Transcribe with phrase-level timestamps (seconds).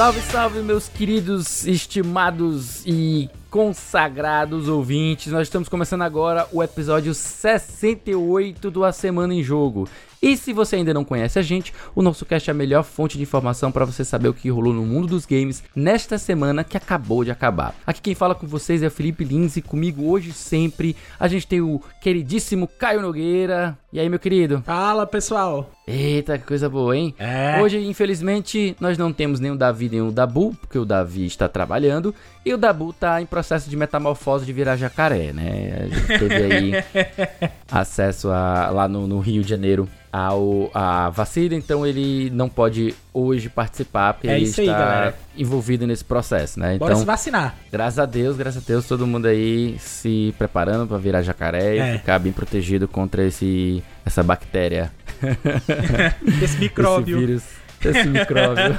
[0.00, 5.30] Salve, salve, meus queridos, estimados e consagrados ouvintes.
[5.30, 9.86] Nós estamos começando agora o episódio 68 do A Semana em Jogo.
[10.22, 13.16] E se você ainda não conhece a gente, o nosso cast é a melhor fonte
[13.16, 16.76] de informação para você saber o que rolou no mundo dos games nesta semana que
[16.76, 17.74] acabou de acabar.
[17.86, 21.46] Aqui quem fala com vocês é o Felipe Lins e comigo hoje sempre a gente
[21.46, 23.78] tem o queridíssimo Caio Nogueira.
[23.90, 24.62] E aí, meu querido?
[24.64, 25.70] Fala, pessoal.
[25.90, 27.14] Eita, que coisa boa, hein?
[27.18, 27.60] É.
[27.60, 31.48] Hoje, infelizmente, nós não temos nem o Davi nem o Dabu, porque o Davi está
[31.48, 35.80] trabalhando e o Dabu está em processo de metamorfose de virar jacaré, né?
[35.80, 36.72] A gente teve aí
[37.70, 42.94] acesso a, lá no, no Rio de Janeiro ao, a vacina, então ele não pode
[43.12, 45.14] hoje participar porque É ele isso aí, está galera.
[45.36, 46.78] envolvido nesse processo, né?
[46.78, 47.54] Bora se Então, vacinar.
[47.72, 51.94] graças a Deus, graças a Deus, todo mundo aí se preparando para virar jacaré É.
[51.94, 54.92] e ficar bem protegido contra esse, essa bactéria.
[56.42, 57.16] Esse micróbio.
[57.18, 57.42] Esse vírus,
[57.84, 58.64] esse micróbio.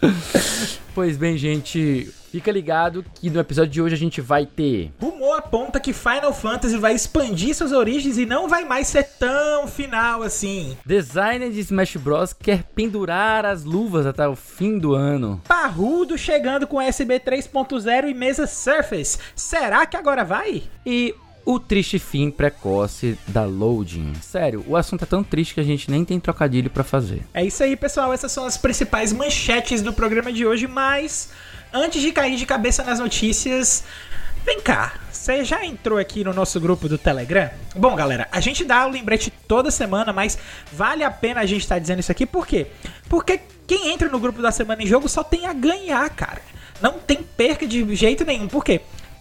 [0.94, 5.38] pois bem, gente, fica ligado que no episódio de hoje a gente vai ter Rumor
[5.38, 10.22] aponta que Final Fantasy vai expandir suas origens e não vai mais ser tão final
[10.22, 10.76] assim.
[10.84, 15.40] designer de Smash Bros quer pendurar as luvas até o fim do ano.
[15.46, 19.18] Parrudo chegando com USB 3.0 e mesa Surface.
[19.34, 20.62] Será que agora vai?
[20.84, 21.14] E
[21.44, 24.12] o triste fim precoce da loading.
[24.20, 27.22] Sério, o assunto é tão triste que a gente nem tem trocadilho pra fazer.
[27.32, 28.12] É isso aí, pessoal.
[28.12, 31.30] Essas são as principais manchetes do programa de hoje, mas
[31.72, 33.84] antes de cair de cabeça nas notícias,
[34.44, 34.94] vem cá.
[35.10, 37.50] Você já entrou aqui no nosso grupo do Telegram?
[37.76, 40.38] Bom, galera, a gente dá o lembrete toda semana, mas
[40.72, 42.68] vale a pena a gente estar dizendo isso aqui, por quê?
[43.08, 46.40] Porque quem entra no grupo da Semana em Jogo só tem a ganhar, cara.
[46.80, 48.48] Não tem perca de jeito nenhum.
[48.48, 48.80] Por quê?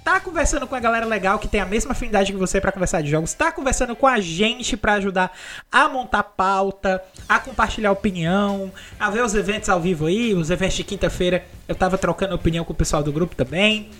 [0.10, 3.04] Tá conversando com a galera legal que tem a mesma afinidade que você pra conversar
[3.04, 5.32] de jogos, tá conversando com a gente pra ajudar
[5.72, 10.78] a montar pauta, a compartilhar opinião, a ver os eventos ao vivo aí, os eventos
[10.78, 11.46] de quinta-feira.
[11.68, 13.92] Eu tava trocando opinião com o pessoal do grupo também.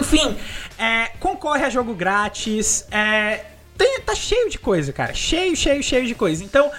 [0.00, 0.38] Enfim,
[0.78, 2.86] é, concorre a jogo grátis.
[2.90, 3.44] É,
[3.76, 5.12] tem- tá cheio de coisa, cara.
[5.12, 6.42] Cheio, cheio, cheio de coisa.
[6.42, 6.70] Então,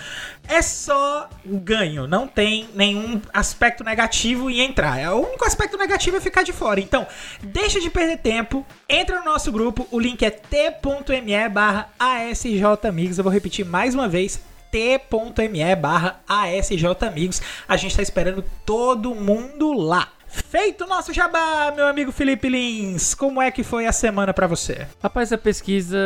[0.48, 2.08] é só ganho.
[2.08, 5.00] Não tem nenhum aspecto negativo em entrar.
[5.00, 6.80] É, O único aspecto negativo é ficar de fora.
[6.80, 7.06] Então,
[7.42, 8.66] deixa de perder tempo.
[8.90, 9.88] Entra no nosso grupo.
[9.92, 13.18] O link é t.me barra asjamigos.
[13.18, 14.42] Eu vou repetir mais uma vez
[14.72, 17.42] t.me barra asjamigos.
[17.68, 20.10] A gente tá esperando todo mundo lá.
[20.50, 24.48] Feito o nosso jabá, meu amigo Felipe Lins, como é que foi a semana pra
[24.48, 24.88] você?
[25.02, 25.98] Rapaz, a pesquisa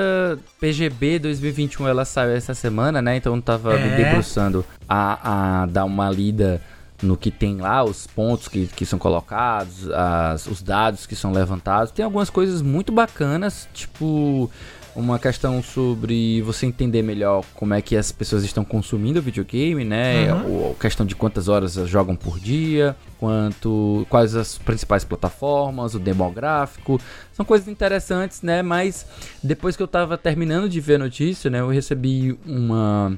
[0.60, 3.18] PGB 2021 ela saiu essa semana, né?
[3.18, 3.96] Então eu tava me É.
[3.98, 6.62] debruçando a, a dar uma lida
[7.04, 11.32] no que tem lá, os pontos que, que são colocados, as- os dados que são
[11.32, 11.92] levantados.
[11.92, 14.50] Tem algumas coisas muito bacanas, tipo
[14.96, 20.28] uma questão sobre você entender melhor como é que as pessoas estão consumindo videogame, né?
[20.46, 25.96] Ou a questão de quantas horas elas jogam por dia, quanto quais as principais plataformas,
[25.96, 27.00] o demográfico.
[27.32, 28.62] São coisas interessantes, né?
[28.62, 29.06] Mas
[29.42, 33.18] depois que eu tava terminando de ver a notícia, né, eu recebi uma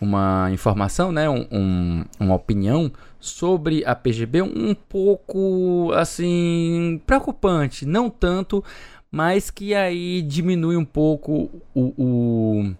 [0.00, 8.10] uma informação, né, um, um- uma opinião sobre a PGB um pouco assim preocupante, não
[8.10, 8.64] tanto,
[9.12, 12.74] mas que aí diminui um pouco o, o,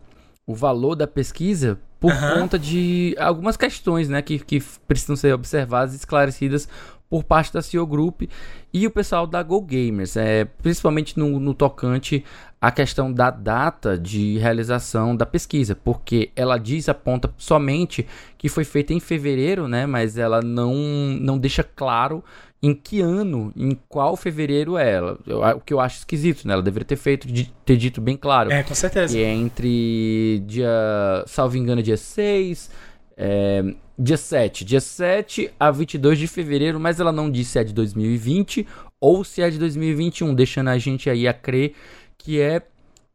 [0.46, 2.40] o valor da pesquisa por Aham.
[2.40, 6.66] conta de algumas questões, né, que, que precisam ser observadas e esclarecidas
[7.08, 8.22] por parte da CEO Group
[8.72, 12.24] e o pessoal da Go Gamers, é, principalmente no, no tocante
[12.58, 18.06] à questão da data de realização da pesquisa, porque ela diz, aponta somente
[18.38, 20.74] que foi feita em fevereiro, né, mas ela não,
[21.20, 22.24] não deixa claro
[22.62, 25.18] em que ano, em qual fevereiro é ela.
[25.26, 26.54] Eu- o que eu acho esquisito, né?
[26.54, 28.52] Ela deveria ter feito, de- ter dito bem claro.
[28.52, 29.12] É, com certeza.
[29.16, 30.68] Que é entre dia,
[31.26, 32.70] salvo engano, dia 6,
[33.16, 33.64] é,
[33.98, 34.64] dia 7.
[34.64, 38.66] Dia 7 a 22 de fevereiro, mas ela não disse se é de 2020
[39.00, 41.74] ou se é de 2021, deixando a gente aí a crer
[42.16, 42.62] que é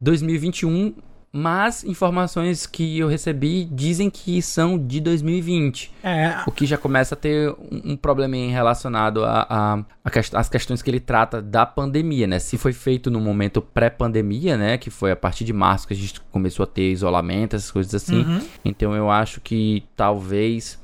[0.01, 0.93] 2021,
[1.39, 5.91] mas informações que eu recebi dizem que são de 2020.
[6.03, 10.33] É, O que já começa a ter um, um probleminha relacionado a, a, a quest-
[10.33, 12.39] às questões que ele trata da pandemia, né?
[12.39, 14.77] Se foi feito no momento pré-pandemia, né?
[14.79, 17.93] Que foi a partir de março que a gente começou a ter isolamento, essas coisas
[17.93, 18.23] assim.
[18.23, 18.41] Uhum.
[18.65, 20.79] Então eu acho que talvez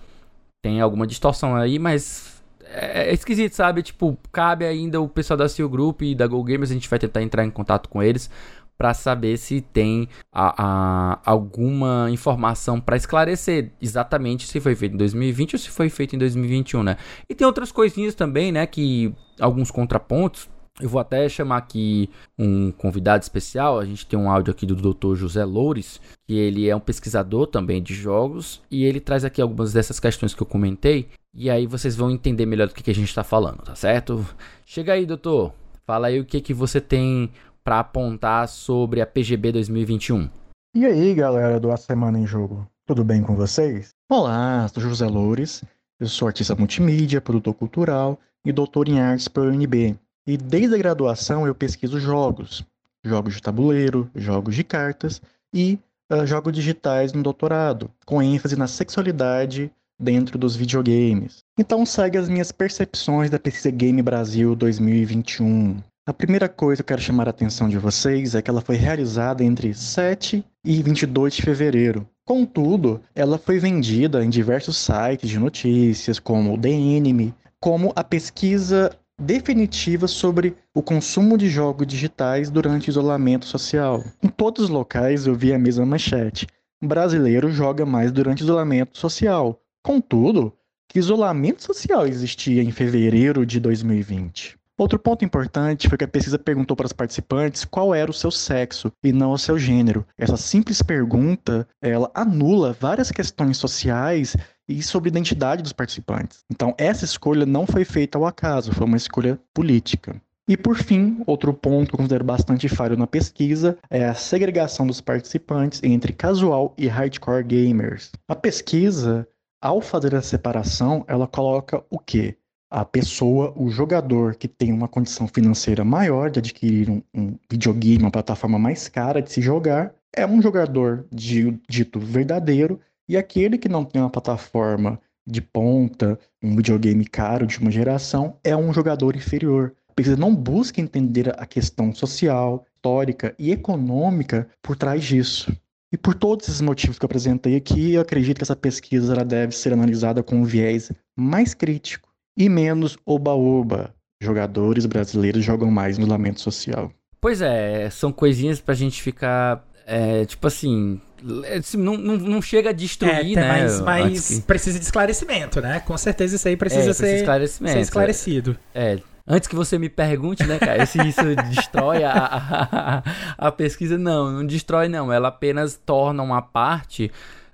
[0.63, 3.81] tenha alguma distorção aí, mas é, é esquisito, sabe?
[3.81, 6.99] Tipo, cabe ainda o pessoal da Seal Group e da Go Gamers, a gente vai
[6.99, 8.29] tentar entrar em contato com eles
[8.77, 14.97] para saber se tem a, a, alguma informação para esclarecer exatamente se foi feito em
[14.97, 16.97] 2020 ou se foi feito em 2021, né?
[17.29, 20.49] E tem outras coisinhas também, né, que alguns contrapontos
[20.81, 23.79] eu vou até chamar aqui um convidado especial.
[23.79, 25.15] A gente tem um áudio aqui do Dr.
[25.15, 29.73] José Loures, que ele é um pesquisador também de jogos, e ele traz aqui algumas
[29.73, 32.95] dessas questões que eu comentei, e aí vocês vão entender melhor do que, que a
[32.95, 34.25] gente está falando, tá certo?
[34.65, 35.53] Chega aí, doutor.
[35.85, 37.29] Fala aí o que, que você tem
[37.63, 40.29] para apontar sobre a PGB 2021.
[40.75, 43.89] E aí, galera do A Semana em Jogo, tudo bem com vocês?
[44.11, 45.63] Olá, sou José Loures,
[45.99, 49.97] eu sou artista multimídia, produtor cultural e doutor em artes pela UNB.
[50.27, 52.65] E desde a graduação eu pesquiso jogos,
[53.03, 55.21] jogos de tabuleiro, jogos de cartas
[55.53, 55.79] e
[56.11, 61.39] uh, jogos digitais no doutorado, com ênfase na sexualidade dentro dos videogames.
[61.57, 65.77] Então segue as minhas percepções da PC Game Brasil 2021.
[66.05, 68.75] A primeira coisa que eu quero chamar a atenção de vocês é que ela foi
[68.75, 72.05] realizada entre 7 e 22 de fevereiro.
[72.25, 78.03] Contudo, ela foi vendida em diversos sites de notícias, como o The Enemy, como a
[78.03, 84.03] pesquisa definitiva sobre o consumo de jogos digitais durante isolamento social.
[84.21, 86.47] Em todos os locais eu vi a mesma manchete.
[86.83, 89.57] Brasileiro joga mais durante isolamento social.
[89.81, 90.51] Contudo,
[90.89, 94.61] que isolamento social existia em fevereiro de 2020?
[94.83, 98.29] Outro ponto importante foi que a pesquisa perguntou para os participantes qual era o seu
[98.29, 100.05] sexo e não o seu gênero.
[100.17, 104.35] Essa simples pergunta, ela anula várias questões sociais
[104.67, 106.43] e sobre identidade dos participantes.
[106.51, 110.21] Então, essa escolha não foi feita ao acaso, foi uma escolha política.
[110.49, 114.85] E por fim, outro ponto que eu considero bastante falho na pesquisa é a segregação
[114.85, 118.11] dos participantes entre casual e hardcore gamers.
[118.27, 119.25] A pesquisa,
[119.61, 122.35] ao fazer a separação, ela coloca o quê?
[122.73, 128.01] A pessoa, o jogador que tem uma condição financeira maior de adquirir um, um videogame,
[128.01, 133.59] uma plataforma mais cara de se jogar, é um jogador de, dito verdadeiro e aquele
[133.59, 138.73] que não tem uma plataforma de ponta, um videogame caro de uma geração, é um
[138.73, 139.75] jogador inferior.
[139.95, 145.55] Você não busca entender a questão social, histórica e econômica por trás disso.
[145.91, 149.55] E por todos esses motivos que eu apresentei aqui, eu acredito que essa pesquisa deve
[149.55, 153.93] ser analisada com um viés mais crítico e menos oba-oba.
[154.21, 156.91] Jogadores brasileiros jogam mais no lamento social.
[157.19, 160.99] Pois é, são coisinhas pra gente ficar, é, tipo assim,
[161.45, 163.47] é, não, não, não, chega a destruir, é, né?
[163.47, 164.41] Mas, mas que...
[164.41, 165.79] precisa de esclarecimento, né?
[165.81, 168.57] Com certeza isso aí precisa, é, ser, ser, esclarecido.
[168.73, 173.03] É, Antes que você me pergunte, né, cara, se isso destrói a, a,
[173.47, 177.09] a, pesquisa, não, não destrói não, ela apenas torna uma parte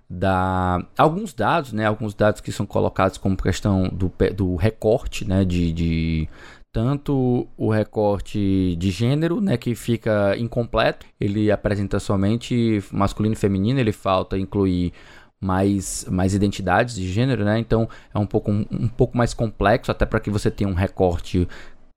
[0.09, 5.45] da alguns dados, né, alguns dados que são colocados como questão do, do recorte, né,
[5.45, 6.29] de, de
[6.71, 13.79] tanto o recorte de gênero, né, que fica incompleto, ele apresenta somente masculino e feminino,
[13.79, 14.93] ele falta incluir
[15.39, 17.57] mais, mais identidades de gênero, né?
[17.59, 20.73] Então é um pouco, um, um pouco mais complexo, até para que você tenha um
[20.73, 21.47] recorte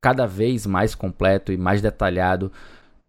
[0.00, 2.52] cada vez mais completo e mais detalhado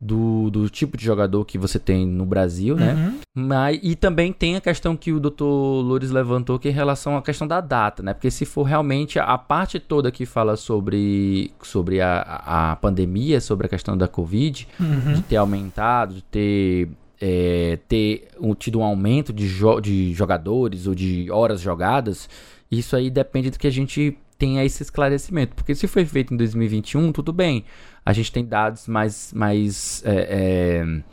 [0.03, 2.93] do, do tipo de jogador que você tem no Brasil, né?
[2.93, 3.19] uhum.
[3.35, 5.43] Mas, e também tem a questão que o Dr.
[5.43, 8.13] Loures levantou, que é em relação à questão da data, né?
[8.13, 13.39] Porque se for realmente a, a parte toda que fala sobre, sobre a, a pandemia,
[13.39, 15.13] sobre a questão da Covid, uhum.
[15.13, 16.89] de ter aumentado, de ter
[17.21, 22.27] é, ter um, tido um aumento de, jo de jogadores ou de horas jogadas,
[22.69, 25.55] isso aí depende do que a gente tenha esse esclarecimento.
[25.55, 27.65] Porque se foi feito em 2021, tudo bem.
[28.05, 31.03] A gente tem dados mais, mais é, é,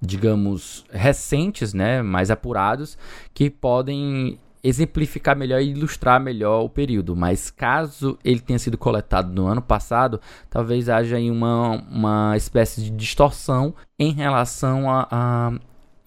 [0.00, 2.96] digamos, recentes, né, mais apurados,
[3.34, 7.16] que podem exemplificar melhor e ilustrar melhor o período.
[7.16, 12.82] Mas caso ele tenha sido coletado no ano passado, talvez haja aí uma, uma espécie
[12.82, 15.52] de distorção em relação a, a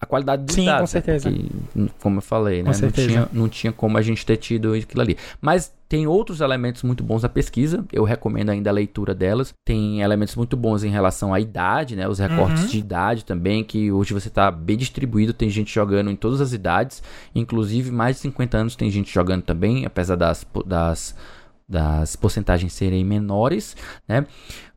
[0.00, 0.90] a qualidade dos Sim, dados.
[0.90, 1.02] com né?
[1.02, 1.30] certeza.
[1.30, 2.70] Porque, como eu falei, né?
[2.70, 5.16] Não tinha, não tinha como a gente ter tido aquilo ali.
[5.40, 9.54] Mas tem outros elementos muito bons da pesquisa, eu recomendo ainda a leitura delas.
[9.64, 12.06] Tem elementos muito bons em relação à idade, né?
[12.06, 12.68] Os recortes uhum.
[12.68, 16.52] de idade também, que hoje você está bem distribuído, tem gente jogando em todas as
[16.52, 17.02] idades,
[17.34, 21.14] inclusive mais de 50 anos tem gente jogando também, apesar das, das
[21.68, 23.76] das porcentagens serem menores,
[24.06, 24.24] né?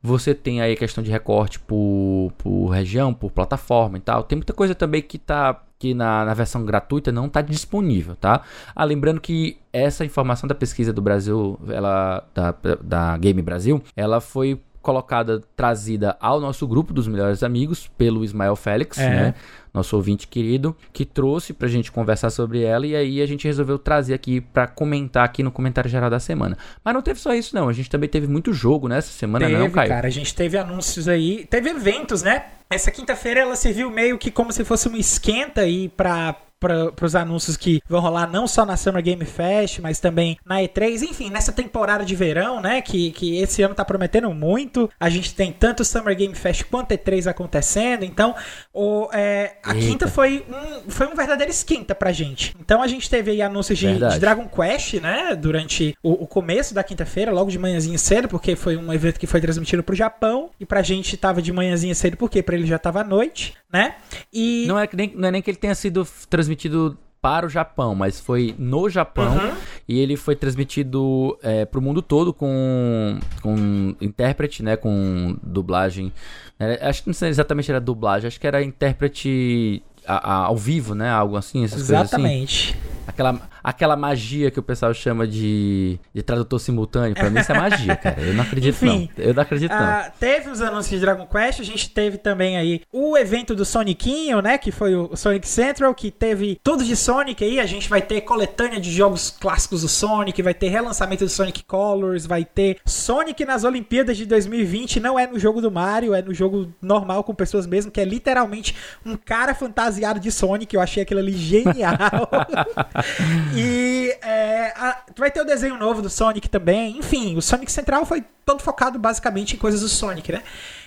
[0.01, 4.23] Você tem aí a questão de recorte por, por região, por plataforma e tal.
[4.23, 8.41] Tem muita coisa também que tá que na, na versão gratuita não está disponível, tá?
[8.75, 14.19] Ah, lembrando que essa informação da pesquisa do Brasil, ela da, da Game Brasil, ela
[14.19, 19.09] foi colocada, trazida ao nosso grupo dos melhores amigos pelo Ismael Félix, É.
[19.09, 19.33] né?
[19.71, 23.77] Nosso ouvinte querido, que trouxe pra gente conversar sobre ela e aí a gente resolveu
[23.77, 26.57] trazer aqui pra comentar aqui no comentário geral da semana.
[26.83, 29.59] Mas não teve só isso não, a gente também teve muito jogo nessa semana, Teve,
[29.59, 29.89] não, Caio?
[29.89, 30.07] cara.
[30.07, 31.45] A gente teve anúncios aí.
[31.47, 32.45] Teve eventos, né?
[32.67, 36.35] Essa quinta-feira ela serviu meio que como se fosse um esquenta aí pra.
[36.59, 40.57] Para os anúncios que vão rolar não só na Summer Game Fest, mas também na
[40.57, 42.81] E3, enfim, nessa temporada de verão, né?
[42.81, 44.89] Que, que esse ano tá prometendo muito.
[44.99, 48.03] A gente tem tanto Summer Game Fest quanto E3 acontecendo.
[48.03, 48.35] Então,
[48.73, 49.87] o, é, a Eita.
[49.87, 52.53] quinta foi um, foi um verdadeiro esquenta pra gente.
[52.59, 55.35] Então a gente teve aí anúncios de, de Dragon Quest, né?
[55.35, 59.27] Durante o, o começo da quinta-feira, logo de manhãzinha cedo, porque foi um evento que
[59.27, 60.49] foi transmitido pro Japão.
[60.59, 63.95] E pra gente tava de manhãzinha cedo, porque pra ele já tava à noite, né?
[64.33, 64.65] E.
[64.67, 67.49] Não é, que nem, não é nem que ele tenha sido f- transmitido para o
[67.49, 69.53] Japão, mas foi no Japão Uhum.
[69.87, 76.13] e ele foi transmitido é, para o mundo todo com, com intérprete, né, com dublagem.
[76.57, 80.55] É, acho que não sei exatamente era dublagem, acho que era intérprete a- a- ao
[80.55, 82.15] vivo, né, algo assim, essas coisas assim.
[82.15, 82.75] Exatamente.
[83.05, 87.57] Aquela, aquela magia que o pessoal chama de, de tradutor simultâneo, pra mim isso é
[87.57, 88.21] magia, cara.
[88.21, 89.25] Eu não acredito Enfim, não.
[89.25, 89.77] Eu não acredito não.
[89.77, 93.65] Ah, teve os anúncios de Dragon Quest, a gente teve também aí o evento do
[93.65, 94.57] Sonicinho, né?
[94.57, 97.59] Que foi o Sonic Central, que teve tudo de Sonic aí.
[97.59, 101.63] A gente vai ter coletânea de jogos clássicos do Sonic, vai ter relançamento do Sonic
[101.63, 104.99] Colors, vai ter Sonic nas Olimpíadas de 2020.
[104.99, 108.05] Não é no jogo do Mario, é no jogo normal com pessoas mesmo, que é
[108.05, 108.75] literalmente
[109.05, 110.75] um cara fantasiado de Sonic.
[110.75, 111.89] Eu achei aquilo ali genial.
[113.59, 116.97] e é, a- vai ter o desenho novo do Sonic também.
[116.97, 120.41] Enfim, o Sonic Central foi todo focado basicamente em coisas do Sonic, né?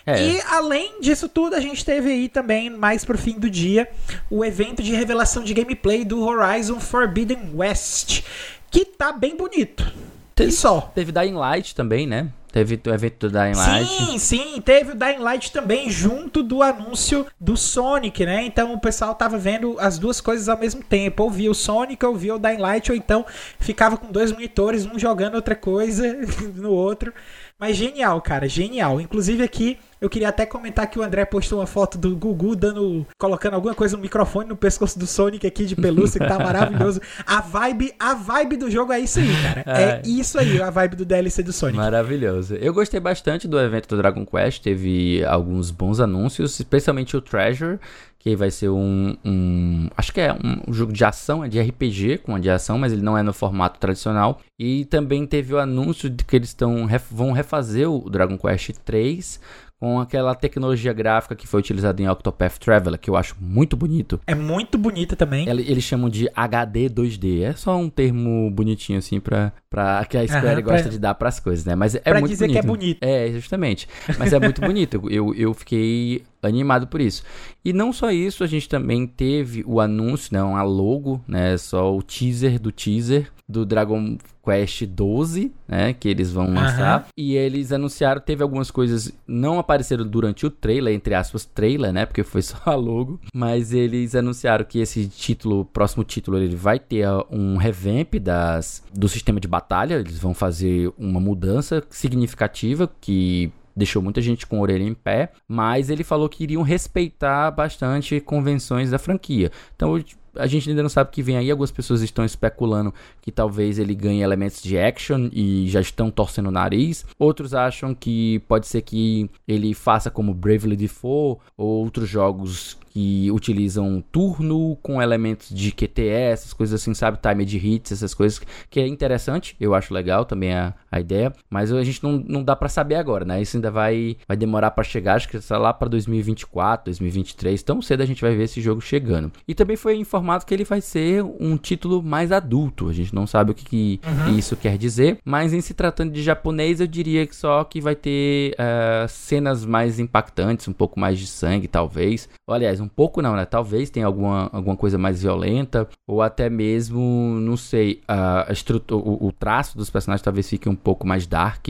[0.04, 0.20] É.
[0.22, 3.88] E além disso tudo, a gente teve aí também, mais pro fim do dia,
[4.30, 8.22] o evento de revelação de gameplay do Horizon Forbidden West,
[8.70, 9.92] que tá bem bonito.
[10.38, 10.90] E só.
[10.94, 12.28] Teve Dying Light também, né?
[12.52, 13.88] Teve o evento do Dying Light.
[13.88, 18.44] Sim, sim, teve o Dying Light também junto do anúncio do Sonic, né?
[18.44, 21.22] Então o pessoal tava vendo as duas coisas ao mesmo tempo.
[21.22, 23.24] Ou via o Sonic, ou via o Dying Light, ou então
[23.58, 26.14] ficava com dois monitores, um jogando outra coisa
[26.54, 27.10] no outro.
[27.58, 29.00] Mas genial, cara, genial.
[29.00, 33.06] Inclusive aqui eu queria até comentar que o André postou uma foto do Gugu dando,
[33.18, 37.00] colocando alguma coisa no microfone no pescoço do Sonic aqui de pelúcia, que tá maravilhoso.
[37.24, 39.64] A vibe, a vibe do jogo é isso aí, cara.
[39.66, 41.78] É isso aí, a vibe do DLC do Sonic.
[41.78, 42.54] Maravilhoso.
[42.56, 47.78] Eu gostei bastante do evento do Dragon Quest, teve alguns bons anúncios, especialmente o Treasure,
[48.18, 52.18] que vai ser um, um- acho que é um jogo de ação, é de RPG
[52.18, 54.40] com de ação, mas ele não é no formato tradicional.
[54.58, 59.40] E também teve o anúncio de que eles estão vão refazer o Dragon Quest 3
[59.82, 64.20] com aquela tecnologia gráfica que foi utilizada em Octopath Traveler, que eu acho muito bonito.
[64.28, 65.48] É muito bonita também.
[65.48, 67.42] Ele- Eles chamam de HD 2D.
[67.42, 71.00] É só um termo bonitinho assim pra, pra que a Square Aham, pra- gosta de
[71.00, 71.74] dar pras coisas, né?
[71.74, 72.60] Mas é pra muito dizer bonito.
[72.60, 72.98] que é bonito.
[73.02, 73.88] É, justamente.
[74.20, 75.02] Mas é muito bonito.
[75.10, 77.24] Eu, eu fiquei animado por isso.
[77.64, 80.40] E não só isso, a gente também teve o anúncio, né?
[80.44, 81.56] Uma logo, né?
[81.58, 85.92] Só o teaser do teaser do Dragon Quest 12, né?
[85.92, 87.00] Que eles vão lançar.
[87.00, 87.04] Aham.
[87.16, 92.06] E eles anunciaram, teve algumas coisas não apareceram durante o trailer, entre aspas, trailer, né?
[92.06, 93.20] Porque foi só a logo.
[93.34, 98.82] Mas eles anunciaram que esse título, próximo título, ele vai ter ah, um revamp das,
[98.92, 99.94] do sistema de batalha.
[99.94, 105.32] Eles vão fazer uma mudança significativa que deixou muita gente com a orelha em pé,
[105.48, 109.50] mas ele falou que iriam respeitar bastante convenções da franquia.
[109.74, 109.98] Então
[110.36, 111.50] a gente ainda não sabe o que vem aí.
[111.50, 116.48] Algumas pessoas estão especulando que talvez ele ganhe elementos de action e já estão torcendo
[116.48, 117.04] o nariz.
[117.18, 123.30] Outros acham que pode ser que ele faça como Bravely Default ou outros jogos que
[123.30, 127.18] utilizam turno com elementos de QTE, essas coisas assim, sabe?
[127.18, 129.56] Time de hits, essas coisas que é interessante.
[129.58, 132.96] Eu acho legal também a, a ideia, mas a gente não, não dá pra saber
[132.96, 133.40] agora, né?
[133.40, 137.62] Isso ainda vai, vai demorar pra chegar, acho que está lá pra 2024, 2023.
[137.62, 139.32] Tão cedo a gente vai ver esse jogo chegando.
[139.48, 142.88] E também foi informado que ele vai ser um título mais adulto.
[142.88, 144.00] A gente não sabe o que, que
[144.36, 147.96] isso quer dizer, mas em se tratando de japonês, eu diria que só que vai
[147.96, 152.28] ter eh, cenas mais impactantes, um pouco mais de sangue, talvez.
[152.46, 153.44] Ou, aliás, um pouco não, né?
[153.44, 157.00] Talvez tenha alguma, alguma coisa mais violenta, ou até mesmo,
[157.40, 161.68] não sei, a estrutura, o, o traço dos personagens talvez fique um pouco mais dark.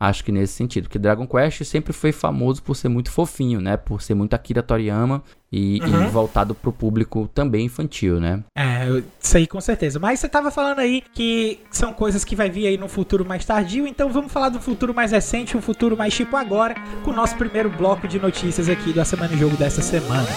[0.00, 3.76] Acho que nesse sentido, porque Dragon Quest sempre foi famoso por ser muito fofinho, né?
[3.76, 8.42] Por ser muito Akira Toriyama e, e voltado pro público também infantil, né?
[8.56, 8.86] É,
[9.20, 9.98] isso aí com certeza.
[9.98, 13.44] Mas você tava falando aí que são coisas que vai vir aí no futuro mais
[13.44, 17.14] tardio, então vamos falar do futuro mais recente, um futuro mais tipo agora, com o
[17.14, 20.28] nosso primeiro bloco de notícias aqui da Semana em Jogo dessa semana.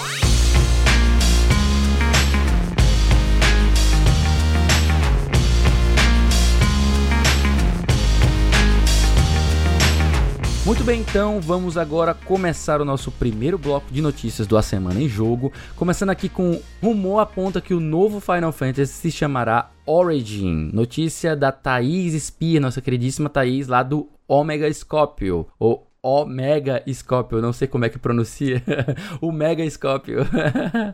[10.66, 14.98] Muito bem, então vamos agora começar o nosso primeiro bloco de notícias do A Semana
[14.98, 15.52] em Jogo.
[15.76, 20.70] Começando aqui com rumor aponta que o novo Final Fantasy se chamará Origin.
[20.72, 27.52] Notícia da Thaís Spear, nossa queridíssima Thaís, lá do Omega Scorpio, ou Omega Scorpio, não
[27.52, 28.62] sei como é que pronuncia.
[29.22, 30.20] o Mega Scorpio.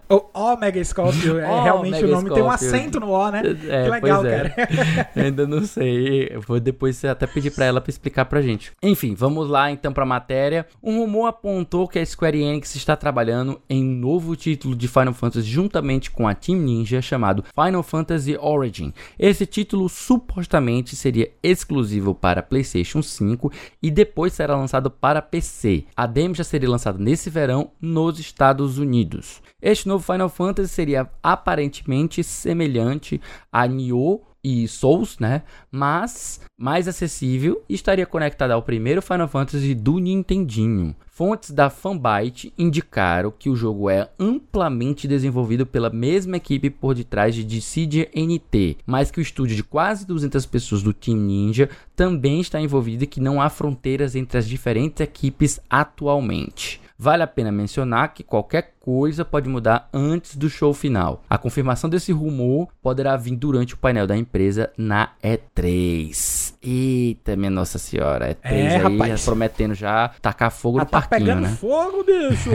[0.08, 2.34] o Omega Scorpio, é o realmente Mega o nome Scorpio.
[2.34, 3.42] tem um acento no O, né?
[3.68, 4.48] É, que legal, é.
[4.48, 5.10] cara.
[5.16, 6.30] Ainda não sei.
[6.46, 8.70] Vou depois até pedir para ela para explicar pra gente.
[8.80, 10.64] Enfim, vamos lá então pra matéria.
[10.80, 15.12] Um rumor apontou que a Square Enix está trabalhando em um novo título de Final
[15.14, 18.92] Fantasy juntamente com a Team Ninja chamado Final Fantasy Origin.
[19.18, 23.50] Esse título supostamente seria exclusivo para PlayStation 5
[23.82, 25.84] e depois será lançado para PC.
[25.96, 29.40] A demo já seria lançada nesse verão nos Estados Unidos.
[29.60, 33.20] Este novo Final Fantasy seria aparentemente semelhante
[33.52, 35.42] a Nioh e Souls, né?
[35.70, 40.94] Mas mais acessível e estaria conectado ao primeiro Final Fantasy do Nintendinho.
[41.20, 47.34] Fontes da Fanbyte indicaram que o jogo é amplamente desenvolvido pela mesma equipe por detrás
[47.34, 52.40] de Dissidia NT, mas que o estúdio de quase 200 pessoas do Team Ninja também
[52.40, 56.80] está envolvido e que não há fronteiras entre as diferentes equipes atualmente.
[57.02, 61.22] Vale a pena mencionar que qualquer coisa pode mudar antes do show final.
[61.30, 66.54] A confirmação desse rumor poderá vir durante o painel da empresa na E3.
[66.60, 69.24] Eita, minha Nossa Senhora, E3 é, aí rapaz.
[69.24, 71.56] prometendo já tacar fogo já no tá parquinho, pegando né?
[71.58, 72.50] fogo, bicho!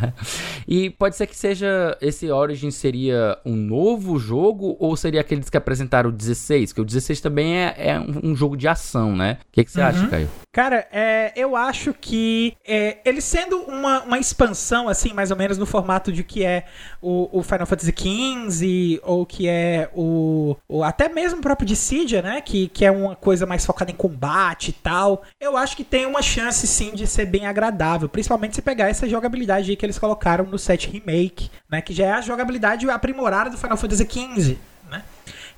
[0.66, 5.58] e pode ser que seja esse Origin seria um novo jogo ou seria aqueles que
[5.58, 6.72] apresentaram o 16?
[6.72, 9.36] Que o 16 também é, é um, um, jogo de ação, né?
[9.42, 9.86] O que, que você uhum.
[9.86, 10.30] acha, Caio?
[10.50, 15.58] Cara, é, eu acho que é, ele sendo uma, uma expansão, assim, mais ou menos
[15.58, 16.66] no formato de que é
[17.00, 22.22] o, o Final Fantasy XV, ou que é o, o, até mesmo o próprio Dissidia,
[22.22, 22.40] né?
[22.40, 25.22] Que, que é uma coisa mais focada em combate e tal.
[25.40, 28.08] Eu acho que tem uma chance, sim, de ser bem agradável.
[28.08, 31.80] Principalmente se pegar essa jogabilidade aí que eles colocaram no set Remake, né?
[31.80, 34.58] Que já é a jogabilidade aprimorada do Final Fantasy XV.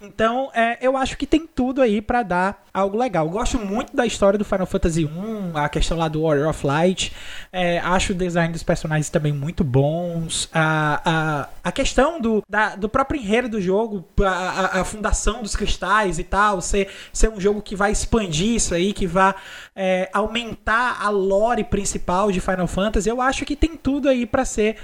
[0.01, 3.29] Então, é, eu acho que tem tudo aí para dar algo legal.
[3.29, 7.13] Gosto muito da história do Final Fantasy 1, a questão lá do Warrior of Light.
[7.53, 10.49] É, acho o design dos personagens também muito bons.
[10.55, 15.57] A, a, a questão do, da, do próprio enredo do jogo, a, a, fundação dos
[15.57, 19.35] cristais e tal, ser, ser um jogo que vai expandir isso aí, que vai
[19.75, 23.09] é, aumentar a lore principal de Final Fantasy.
[23.09, 24.77] Eu acho que tem tudo aí para ser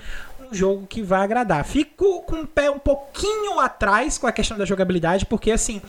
[0.50, 1.64] um jogo que vai agradar.
[1.64, 5.80] Fico com o pé um pouquinho atrás com a questão da jogabilidade, porque assim,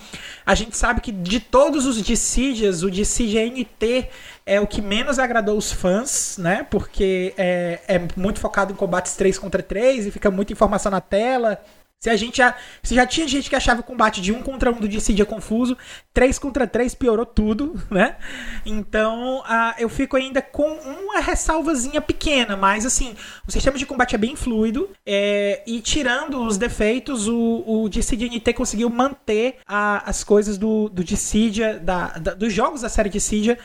[0.46, 4.10] a gente sabe que de todos os Dissidias, o Dissidia NT
[4.46, 6.66] é o que menos agradou os fãs, né?
[6.70, 11.02] Porque é, é muito focado em combates 3 contra 3 e fica muita informação na
[11.02, 11.60] tela.
[12.06, 14.70] Se a gente já, se já tinha gente que achava o combate de um contra
[14.70, 15.76] um do Dissidia confuso,
[16.14, 18.18] 3 contra 3 piorou tudo, né?
[18.64, 23.16] Então, uh, eu fico ainda com uma ressalvazinha pequena, mas assim,
[23.48, 28.28] o sistema de combate é bem fluido é, e tirando os defeitos, o, o Dissidia
[28.28, 33.10] NT conseguiu manter a, as coisas do, do Dissidia, da, da, dos jogos da série
[33.10, 33.58] Dissidia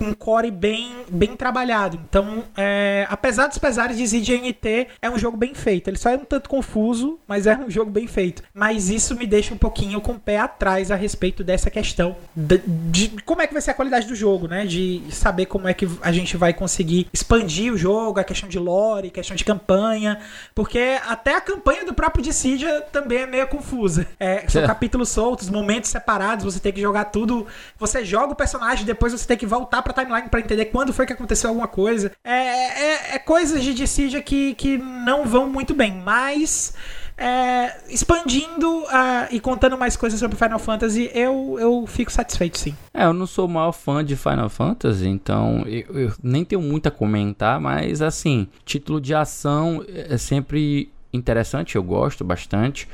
[0.00, 2.00] um core bem, bem trabalhado.
[2.08, 5.88] Então, é, apesar dos pesares de ZGNT, é um jogo bem feito.
[5.88, 8.42] Ele só é um tanto confuso, mas é um jogo bem feito.
[8.54, 12.58] Mas isso me deixa um pouquinho com o pé atrás a respeito dessa questão de,
[12.66, 14.64] de como é que vai ser a qualidade do jogo, né?
[14.64, 18.58] De saber como é que a gente vai conseguir expandir o jogo, a questão de
[18.58, 20.18] lore, questão de campanha,
[20.54, 24.06] porque até a campanha do próprio Dissidia também é meio confusa.
[24.18, 27.46] É, são capítulos soltos, momentos separados, você tem que jogar tudo.
[27.78, 30.92] Você joga o personagem, depois você tem que voltar pra pra timeline para entender quando
[30.92, 32.12] foi que aconteceu alguma coisa.
[32.24, 36.74] É, é, é coisas de Dissidia que, que não vão muito bem, mas.
[37.22, 42.74] É, expandindo uh, e contando mais coisas sobre Final Fantasy, eu, eu fico satisfeito sim.
[42.94, 46.62] É, eu não sou o maior fã de Final Fantasy, então eu, eu nem tenho
[46.62, 52.88] muito a comentar, mas assim, título de ação é sempre interessante, eu gosto bastante.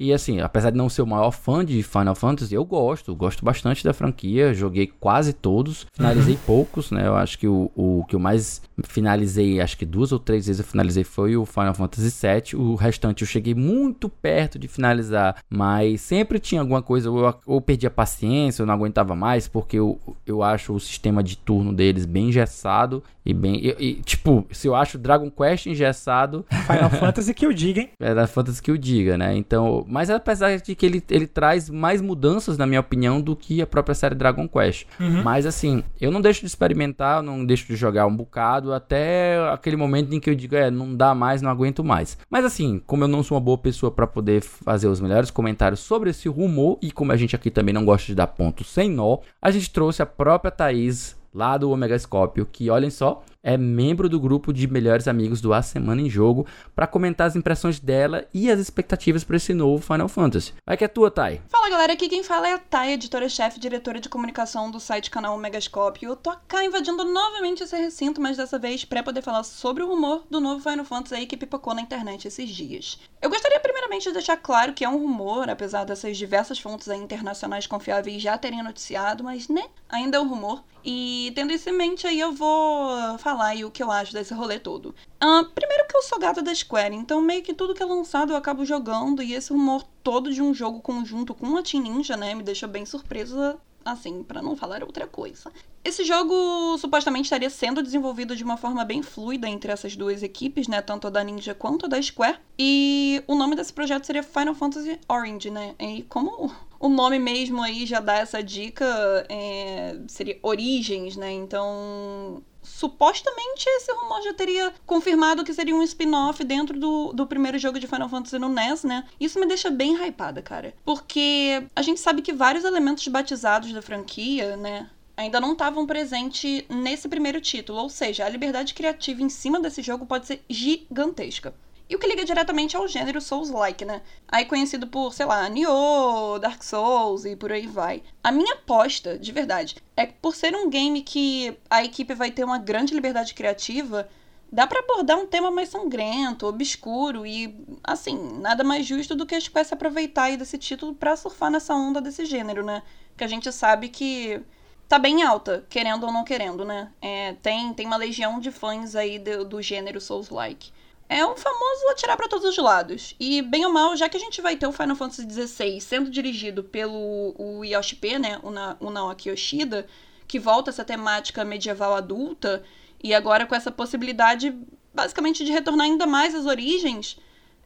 [0.00, 3.44] E assim, apesar de não ser o maior fã de Final Fantasy, eu gosto, gosto
[3.44, 6.40] bastante da franquia, joguei quase todos, finalizei uhum.
[6.46, 7.06] poucos, né?
[7.06, 10.60] Eu acho que o, o que eu mais finalizei, acho que duas ou três vezes
[10.60, 15.36] eu finalizei foi o Final Fantasy VII, o restante eu cheguei muito perto de finalizar,
[15.48, 19.78] mas sempre tinha alguma coisa, ou eu perdi a paciência, eu não aguentava mais, porque
[19.78, 23.56] eu, eu acho o sistema de turno deles bem engessado e bem.
[23.56, 26.44] E, e, tipo, se eu acho Dragon Quest engessado.
[26.66, 27.90] Final Fantasy que eu diga, hein?
[27.98, 29.36] É da Fantasy que eu diga, né?
[29.36, 29.84] Então.
[29.88, 33.66] Mas apesar de que ele, ele traz mais mudanças, na minha opinião, do que a
[33.66, 34.86] própria série Dragon Quest.
[34.98, 35.22] Uhum.
[35.22, 39.76] Mas assim, eu não deixo de experimentar, não deixo de jogar um bocado, até aquele
[39.76, 42.18] momento em que eu digo, é, não dá mais, não aguento mais.
[42.28, 45.80] Mas assim, como eu não sou uma boa pessoa para poder fazer os melhores comentários
[45.80, 48.90] sobre esse rumor, e como a gente aqui também não gosta de dar ponto sem
[48.90, 53.56] nó, a gente trouxe a própria Thaís lá do Omega Scorpio, que olhem só, é
[53.56, 57.78] membro do grupo de melhores amigos do A Semana em Jogo, para comentar as impressões
[57.78, 60.52] dela e as expectativas para esse novo Final Fantasy.
[60.66, 61.40] Vai que é tua, Thay.
[61.48, 65.10] Fala galera, aqui quem fala é a Thay, editora-chefe e diretora de comunicação do site
[65.10, 66.04] canal Megascope.
[66.04, 69.88] Eu tô cá invadindo novamente esse recinto, mas dessa vez para poder falar sobre o
[69.88, 72.98] rumor do novo Final Fantasy aí que pipocou na internet esses dias.
[73.22, 77.66] Eu gostaria primeiramente de deixar claro que é um rumor, apesar dessas diversas fontes internacionais
[77.66, 80.62] confiáveis já terem noticiado, mas né, ainda é um rumor.
[80.84, 84.32] E tendo isso em mente, aí eu vou falar aí o que eu acho desse
[84.32, 84.94] rolê todo.
[85.22, 88.32] Uh, primeiro que eu sou gata da Square, então meio que tudo que é lançado
[88.32, 92.16] eu acabo jogando, e esse rumor todo de um jogo conjunto com a Team Ninja,
[92.16, 95.50] né, me deixa bem surpresa assim, para não falar outra coisa.
[95.82, 100.68] Esse jogo supostamente estaria sendo desenvolvido de uma forma bem fluida entre essas duas equipes,
[100.68, 102.38] né, tanto a da Ninja quanto a da Square.
[102.58, 105.74] E o nome desse projeto seria Final Fantasy Orange, né?
[105.78, 108.86] E como o nome mesmo aí já dá essa dica,
[109.28, 111.30] é, seria Origens, né?
[111.30, 117.58] Então supostamente esse rumor já teria confirmado que seria um spin-off dentro do, do primeiro
[117.58, 119.04] jogo de Final Fantasy no NES, né?
[119.18, 120.74] Isso me deixa bem hypada, cara.
[120.84, 124.88] Porque a gente sabe que vários elementos batizados da franquia, né?
[125.16, 129.82] Ainda não estavam presentes nesse primeiro título, ou seja, a liberdade criativa em cima desse
[129.82, 131.54] jogo pode ser gigantesca.
[131.90, 134.00] E o que liga diretamente ao gênero Souls-like, né?
[134.28, 138.04] Aí conhecido por, sei lá, Nioh, Dark Souls e por aí vai.
[138.22, 142.30] A minha aposta, de verdade, é que por ser um game que a equipe vai
[142.30, 144.08] ter uma grande liberdade criativa,
[144.52, 149.34] dá para abordar um tema mais sangrento, obscuro e, assim, nada mais justo do que
[149.34, 152.84] a Square se aproveitar aí desse título para surfar nessa onda desse gênero, né?
[153.16, 154.40] Que a gente sabe que
[154.88, 156.92] tá bem alta, querendo ou não querendo, né?
[157.02, 160.70] É, tem, tem uma legião de fãs aí do, do gênero Souls-like
[161.10, 163.16] é um famoso atirar para todos os lados.
[163.18, 166.08] E, bem ou mal, já que a gente vai ter o Final Fantasy XVI sendo
[166.08, 169.88] dirigido pelo o Yoshi-P, né, o, Na, o Naoki Yoshida,
[170.28, 172.62] que volta essa temática medieval adulta,
[173.02, 174.56] e agora com essa possibilidade,
[174.94, 177.18] basicamente, de retornar ainda mais às origens,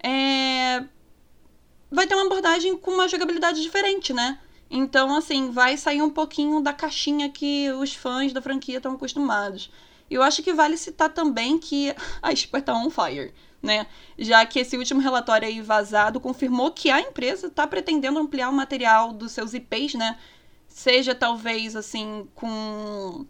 [0.02, 0.82] é...
[1.90, 4.38] vai ter uma abordagem com uma jogabilidade diferente, né?
[4.70, 9.70] Então, assim, vai sair um pouquinho da caixinha que os fãs da franquia estão acostumados.
[10.14, 13.86] Eu acho que vale citar também que a Square tá on fire, né?
[14.16, 18.52] Já que esse último relatório aí vazado confirmou que a empresa está pretendendo ampliar o
[18.52, 20.16] material dos seus IPs, né?
[20.68, 23.26] Seja talvez assim com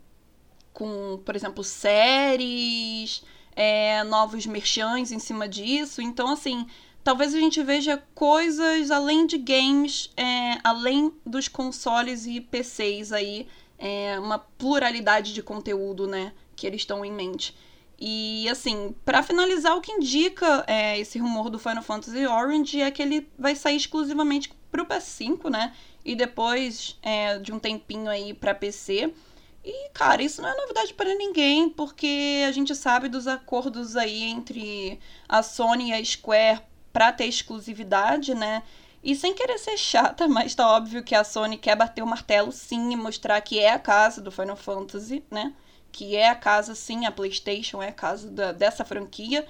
[0.75, 3.23] com, por exemplo, séries,
[3.57, 6.03] é, novos merchants em cima disso.
[6.03, 6.66] Então, assim,
[7.03, 13.47] talvez a gente veja coisas além de games, é, além dos consoles e PCs aí,
[13.79, 16.33] é, uma pluralidade de conteúdo, né?
[16.55, 17.55] Que eles estão em mente.
[17.99, 22.90] E assim, para finalizar, o que indica é, esse rumor do Final Fantasy Orange é
[22.90, 25.75] que ele vai sair exclusivamente pro PS5, né?
[26.05, 29.12] E depois é, de um tempinho aí para PC.
[29.64, 34.23] E, cara, isso não é novidade para ninguém, porque a gente sabe dos acordos aí
[34.25, 36.61] entre a Sony e a Square
[36.93, 38.62] para ter exclusividade, né?
[39.05, 42.51] E sem querer ser chata, mas tá óbvio que a Sony quer bater o martelo
[42.51, 45.55] sim e mostrar que é a casa do Final Fantasy, né?
[45.95, 49.47] que é a casa, sim, a PlayStation é a casa da, dessa franquia.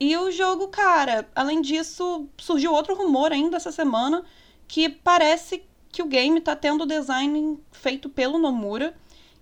[0.00, 4.24] E o jogo, cara, além disso, surgiu outro rumor ainda essa semana
[4.66, 8.94] que parece que o game tá tendo design feito pelo Nomura.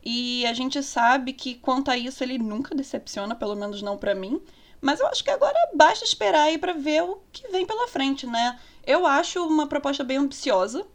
[0.05, 4.12] E a gente sabe que quanto a isso ele nunca decepciona, pelo menos não para
[4.12, 4.42] mim.
[4.81, 8.27] Mas eu acho que agora basta esperar aí para ver o que vem pela frente,
[8.27, 8.59] né?
[8.87, 10.87] Eu acho uma proposta bem ambiciosa,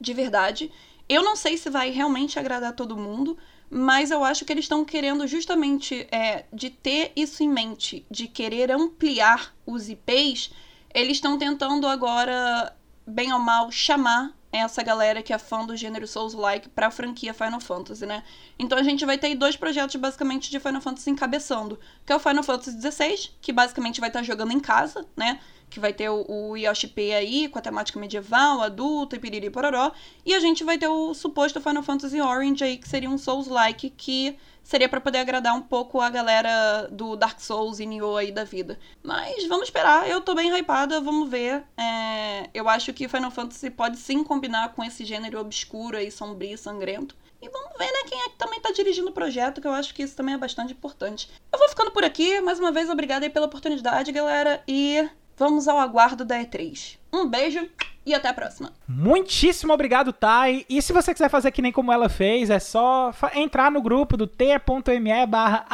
[0.00, 0.70] de verdade.
[1.08, 3.38] Eu não sei se vai realmente agradar todo mundo,
[3.70, 8.28] mas eu acho que eles estão querendo justamente é, de ter isso em mente, de
[8.28, 10.50] querer ampliar os IPs,
[10.94, 12.74] eles estão tentando agora,
[13.06, 17.60] bem ou mal, chamar essa galera que é fã do gênero Souls-like pra franquia Final
[17.60, 18.22] Fantasy, né?
[18.58, 22.20] Então a gente vai ter dois projetos basicamente de Final Fantasy encabeçando, que é o
[22.20, 25.38] Final Fantasy XVI, que basicamente vai estar tá jogando em casa, né?
[25.70, 29.50] Que vai ter o, o Yoshi P aí, com a temática medieval, adulta e piriri
[29.50, 29.92] pororó.
[30.24, 33.90] E a gente vai ter o suposto Final Fantasy Orange aí, que seria um Souls-like,
[33.90, 38.30] que seria para poder agradar um pouco a galera do Dark Souls e Nioh aí
[38.30, 38.78] da vida.
[39.02, 41.64] Mas vamos esperar, eu tô bem hypada, vamos ver.
[41.76, 46.54] É, eu acho que Final Fantasy pode sim combinar com esse gênero obscuro aí, sombrio
[46.54, 47.16] e sangrento.
[47.40, 49.94] E vamos ver, né, quem é que também tá dirigindo o projeto, que eu acho
[49.94, 51.30] que isso também é bastante importante.
[51.52, 55.68] Eu vou ficando por aqui, mais uma vez, obrigada aí pela oportunidade, galera, e vamos
[55.68, 56.98] ao aguardo da E3.
[57.12, 57.68] Um beijo
[58.08, 58.72] e até a próxima.
[58.88, 60.64] Muitíssimo obrigado, Thay.
[60.68, 64.16] E se você quiser fazer que nem como ela fez, é só entrar no grupo
[64.16, 65.66] do t.me barra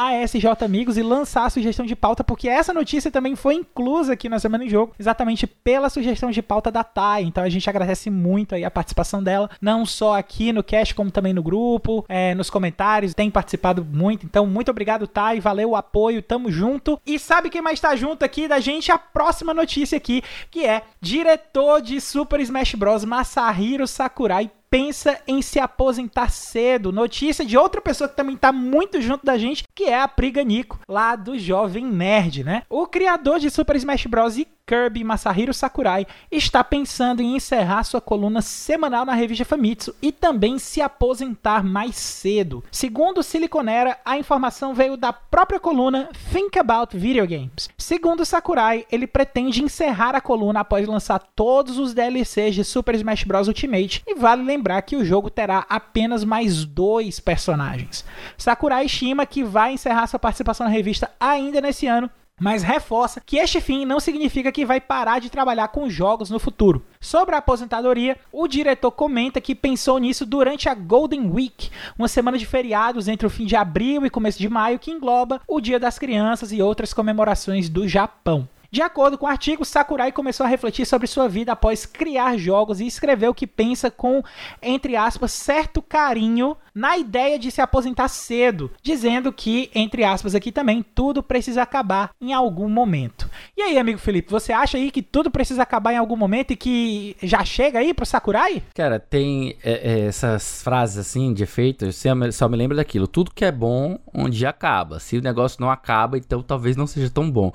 [0.97, 4.65] e lançar a sugestão de pauta, porque essa notícia também foi inclusa aqui na Semana
[4.65, 7.23] em Jogo, exatamente pela sugestão de pauta da Thay.
[7.23, 11.11] Então a gente agradece muito aí a participação dela, não só aqui no cast, como
[11.11, 14.25] também no grupo, é, nos comentários, tem participado muito.
[14.25, 15.39] Então, muito obrigado, Thay.
[15.39, 16.99] Valeu o apoio, tamo junto.
[17.05, 18.91] E sabe quem mais tá junto aqui da gente?
[18.91, 23.05] A próxima notícia aqui, que é diretor de Super Smash Bros.
[23.05, 26.91] Masahiro Sakurai pensa em se aposentar cedo.
[26.91, 30.43] Notícia de outra pessoa que também tá muito junto da gente, que é a Priga
[30.43, 32.63] Nico, lá do Jovem Nerd, né?
[32.69, 34.37] O criador de Super Smash Bros.
[34.37, 40.11] e Kirby Masahiro Sakurai está pensando em encerrar sua coluna semanal na revista Famitsu e
[40.11, 42.63] também se aposentar mais cedo.
[42.71, 47.69] Segundo Siliconera, a informação veio da própria coluna Think About Video Games.
[47.77, 53.23] Segundo Sakurai, ele pretende encerrar a coluna após lançar todos os DLCs de Super Smash
[53.23, 53.47] Bros.
[53.47, 58.03] Ultimate e vale lembrar que o jogo terá apenas mais dois personagens.
[58.35, 63.37] Sakurai estima que vai encerrar sua participação na revista ainda nesse ano mas reforça que
[63.37, 66.85] este fim não significa que vai parar de trabalhar com jogos no futuro.
[66.99, 72.37] Sobre a aposentadoria, o diretor comenta que pensou nisso durante a Golden Week, uma semana
[72.37, 75.79] de feriados entre o fim de abril e começo de maio que engloba o Dia
[75.79, 78.47] das Crianças e outras comemorações do Japão.
[78.69, 82.81] De acordo com o artigo, Sakurai começou a refletir sobre sua vida após criar jogos
[82.81, 84.21] e escreveu que pensa com,
[84.61, 90.51] entre aspas, certo carinho na ideia de se aposentar cedo, dizendo que, entre aspas aqui
[90.51, 93.29] também, tudo precisa acabar em algum momento.
[93.55, 96.57] E aí, amigo Felipe, você acha aí que tudo precisa acabar em algum momento e
[96.57, 98.61] que já chega aí pro Sakurai?
[98.73, 101.85] Cara, tem é, é, essas frases assim de efeito,
[102.33, 103.07] só me lembro daquilo.
[103.07, 104.99] Tudo que é bom, onde acaba.
[104.99, 107.53] Se o negócio não acaba, então talvez não seja tão bom.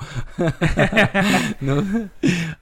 [1.61, 2.11] não,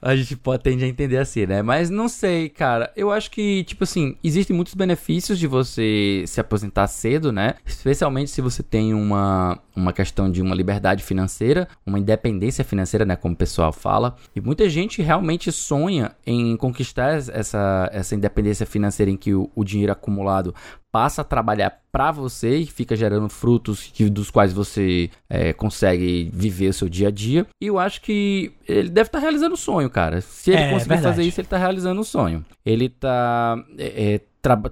[0.01, 1.61] a gente pode tender a entender assim, né?
[1.61, 2.91] Mas não sei, cara.
[2.97, 6.48] Eu acho que, tipo assim, existem muitos benefícios de você se aposentar
[6.87, 7.55] cedo, né?
[7.65, 13.15] Especialmente se você tem uma, uma questão de uma liberdade financeira, uma independência financeira, né?
[13.15, 14.15] Como o pessoal fala.
[14.35, 19.63] E muita gente realmente sonha em conquistar essa, essa independência financeira em que o, o
[19.63, 20.53] dinheiro acumulado
[20.91, 26.69] passa a trabalhar para você e fica gerando frutos dos quais você é, consegue viver
[26.69, 27.45] o seu dia a dia.
[27.61, 30.21] E eu acho que ele deve estar tá realizando o sonho, cara.
[30.21, 31.15] Se ele é, conseguir verdade.
[31.15, 32.45] fazer isso, ele está realizando o sonho.
[32.65, 34.21] Ele está é, é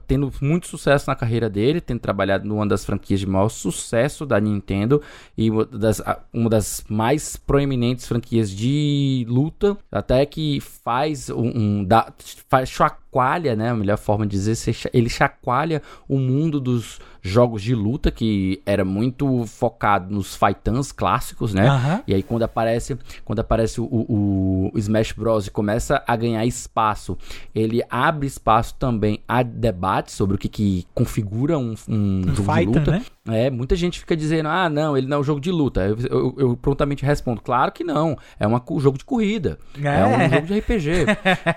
[0.08, 4.40] tendo muito sucesso na carreira dele, tendo trabalhado numa das franquias de maior sucesso da
[4.40, 5.02] Nintendo
[5.38, 6.02] e uma das,
[6.32, 12.12] uma das mais proeminentes franquias de luta, até que faz um, um da,
[12.50, 12.70] faz,
[13.08, 14.56] chacoalha, né, a melhor forma de dizer,
[14.93, 21.54] ele chacoalha o mundo dos jogos de luta que era muito focado nos fightans clássicos,
[21.54, 21.70] né?
[21.70, 22.04] Uhum.
[22.08, 26.46] E aí quando aparece, quando aparece o, o, o, Smash Bros e começa a ganhar
[26.46, 27.17] espaço,
[27.54, 32.54] ele abre espaço também a debate sobre o que, que configura um, um, um jogo
[32.54, 32.91] fighter, de luta.
[32.91, 33.06] Né?
[33.28, 35.82] É, muita gente fica dizendo, ah, não, ele não é um jogo de luta.
[35.86, 38.18] Eu, eu, eu prontamente respondo, claro que não.
[38.40, 39.58] É um jogo de corrida.
[39.82, 40.92] É, é um jogo de RPG.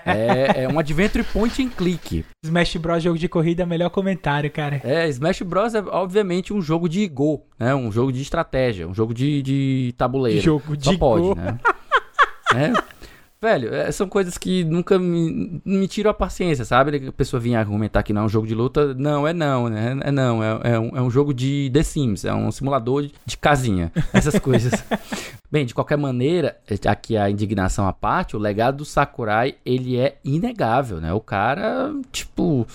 [0.05, 2.25] é, é um adventure point and click.
[2.43, 3.03] Smash Bros.
[3.03, 4.81] jogo de corrida é o melhor comentário, cara.
[4.83, 5.73] É, Smash Bros.
[5.73, 7.73] é obviamente um jogo de Go, né?
[7.73, 10.41] Um jogo de estratégia, um jogo de, de tabuleiro.
[10.41, 11.35] Jogo de Só pode, Go.
[11.35, 11.59] né?
[12.55, 13.00] é.
[13.43, 17.07] Velho, é, são coisas que nunca me, me tiram a paciência, sabe?
[17.07, 18.93] A pessoa vinha argumentar que não é um jogo de luta.
[18.93, 19.97] Não, é não, né?
[20.03, 23.13] É não, é, é, um, é um jogo de The Sims, é um simulador de,
[23.25, 24.71] de casinha, essas coisas.
[25.51, 30.17] Bem, de qualquer maneira, aqui a indignação à parte, o legado do Sakurai, ele é
[30.23, 31.11] inegável, né?
[31.11, 32.67] O cara, tipo,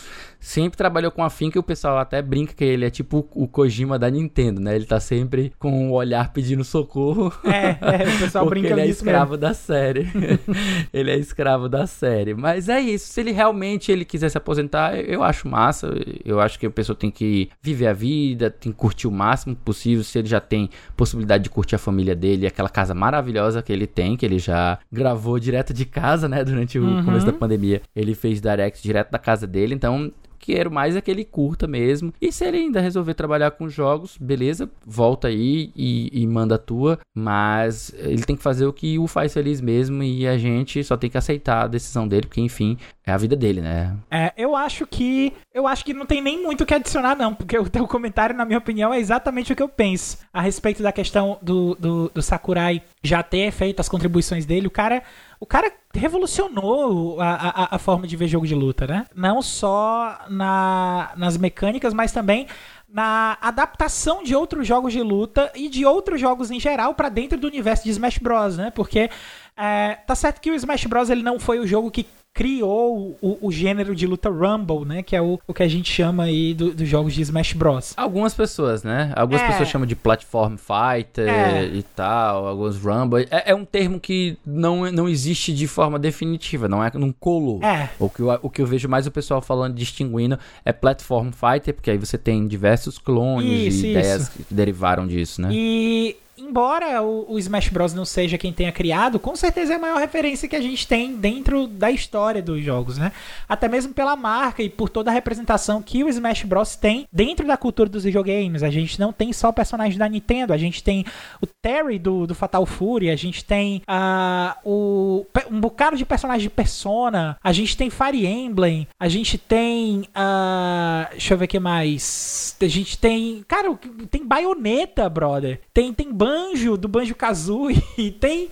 [0.46, 3.48] sempre trabalhou com a finca e o pessoal até brinca que ele é tipo o
[3.48, 4.76] Kojima da Nintendo, né?
[4.76, 7.32] Ele tá sempre com o olhar pedindo socorro.
[7.44, 9.40] É, é o pessoal brinca ele é escravo mesmo.
[9.40, 10.08] da série.
[10.94, 12.32] ele é escravo da série.
[12.32, 15.92] Mas é isso, se ele realmente ele quiser se aposentar, eu acho massa.
[16.24, 19.56] Eu acho que a pessoa tem que viver a vida, tem que curtir o máximo
[19.56, 20.04] possível.
[20.04, 23.88] Se ele já tem possibilidade de curtir a família dele, aquela casa maravilhosa que ele
[23.88, 26.44] tem, que ele já gravou direto de casa, né?
[26.44, 27.04] Durante o uhum.
[27.04, 27.82] começo da pandemia.
[27.96, 30.12] Ele fez direct direto da casa dele, então
[30.46, 32.12] quero mais é que ele curta mesmo.
[32.20, 36.58] E se ele ainda resolver trabalhar com jogos, beleza, volta aí e, e manda a
[36.58, 36.98] tua.
[37.14, 40.96] Mas ele tem que fazer o que o faz feliz mesmo e a gente só
[40.96, 43.96] tem que aceitar a decisão dele, porque enfim, é a vida dele, né?
[44.10, 47.34] É, eu acho que eu acho que não tem nem muito o que adicionar não,
[47.34, 50.82] porque o teu comentário, na minha opinião, é exatamente o que eu penso a respeito
[50.82, 54.66] da questão do, do, do Sakurai já ter feito as contribuições dele.
[54.66, 55.02] O cara
[55.38, 59.06] o cara revolucionou a, a, a, forma de ver jogo de luta, né?
[59.14, 62.46] Não só na, nas mecânicas, mas também
[62.88, 67.38] na adaptação de outros jogos de luta e de outros jogos em geral para dentro
[67.38, 68.70] do universo de Smash Bros, né?
[68.70, 69.10] Porque
[69.56, 73.38] é, tá certo que o Smash Bros ele não foi o jogo que criou o,
[73.40, 75.02] o, gênero de luta Rumble, né?
[75.02, 77.94] Que é o, o que a gente chama aí do, dos jogos de Smash Bros.
[77.96, 79.10] Algumas pessoas, né?
[79.16, 79.46] Algumas é.
[79.46, 81.64] pessoas chamam de Platform Fighter é.
[81.64, 83.26] e tal, alguns Rumble.
[83.30, 87.64] É, é, um termo que não, não existe de forma definitiva, não é num colo.
[87.64, 87.88] É.
[87.98, 91.72] O que, eu, o que eu vejo mais o pessoal falando, distinguindo, é Platform Fighter,
[91.72, 94.32] porque aí você tem diversos clones isso, e ideias isso.
[94.32, 95.48] que derivaram disso, né?
[95.50, 97.94] E embora o, o, Smash Bros.
[97.94, 101.16] não seja quem tenha criado, com certeza é a maior referência que a gente tem
[101.16, 103.12] dentro da história dos jogos, né?
[103.48, 106.76] Até mesmo pela marca e por toda a representação que o Smash Bros.
[106.76, 108.62] tem dentro da cultura dos videogames.
[108.62, 111.04] A gente não tem só personagens da Nintendo, a gente tem
[111.40, 116.42] o Terry do, do Fatal Fury, a gente tem uh, o, um bocado de personagens
[116.42, 120.00] de Persona, a gente tem Fire Emblem, a gente tem.
[120.00, 122.56] Uh, deixa eu ver o que mais.
[122.60, 123.44] A gente tem.
[123.46, 123.74] Cara,
[124.10, 125.60] tem baioneta, brother.
[125.72, 127.80] Tem, tem Banjo, do Banjo Kazooie,
[128.18, 128.50] tem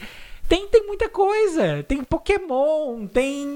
[0.48, 3.54] tem tem muita coisa, tem Pokémon, tem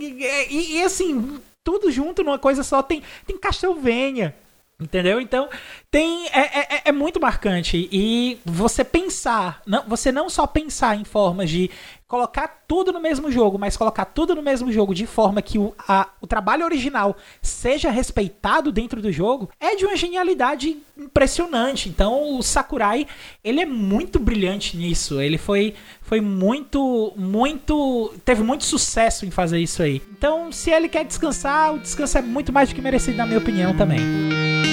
[0.50, 4.34] e, e, assim, tudo junto numa coisa só, tem tem Castlevania,
[4.80, 5.20] Entendeu?
[5.20, 5.48] Então,
[5.90, 7.88] tem é, é, é, é, muito marcante.
[7.90, 11.68] E você pensar, não, você não só pensar em formas de
[12.06, 15.74] colocar tudo no mesmo jogo, mas colocar tudo no mesmo jogo de forma que o,
[15.86, 21.88] a, o trabalho original seja respeitado dentro do jogo, é de uma genialidade impressionante.
[21.88, 23.04] Então, o Sakurai,
[23.42, 25.20] ele é muito brilhante nisso.
[25.20, 28.14] Ele foi, foi muito, muito.
[28.24, 30.00] teve muito sucesso em fazer isso aí.
[30.12, 33.40] Então, se ele quer descansar, o descanso é muito mais do que merecido, na minha
[33.40, 34.67] opinião, também.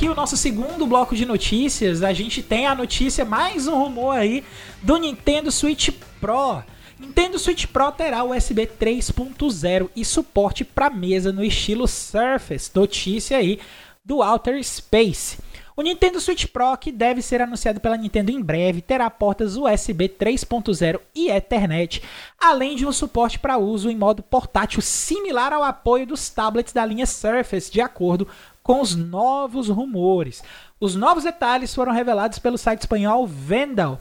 [0.00, 4.16] Aqui o nosso segundo bloco de notícias, a gente tem a notícia, mais um rumor
[4.16, 4.42] aí
[4.80, 6.62] do Nintendo Switch Pro.
[6.98, 12.70] Nintendo Switch Pro terá USB 3.0 e suporte para mesa no estilo Surface.
[12.74, 13.60] Notícia aí
[14.02, 15.36] do Outer Space.
[15.76, 20.08] O Nintendo Switch Pro, que deve ser anunciado pela Nintendo em breve, terá portas USB
[20.08, 22.02] 3.0 e Ethernet,
[22.38, 26.84] além de um suporte para uso em modo portátil similar ao apoio dos tablets da
[26.84, 28.28] linha Surface, de acordo
[28.70, 30.44] com os novos rumores.
[30.78, 34.00] Os novos detalhes foram revelados pelo site espanhol Vendal,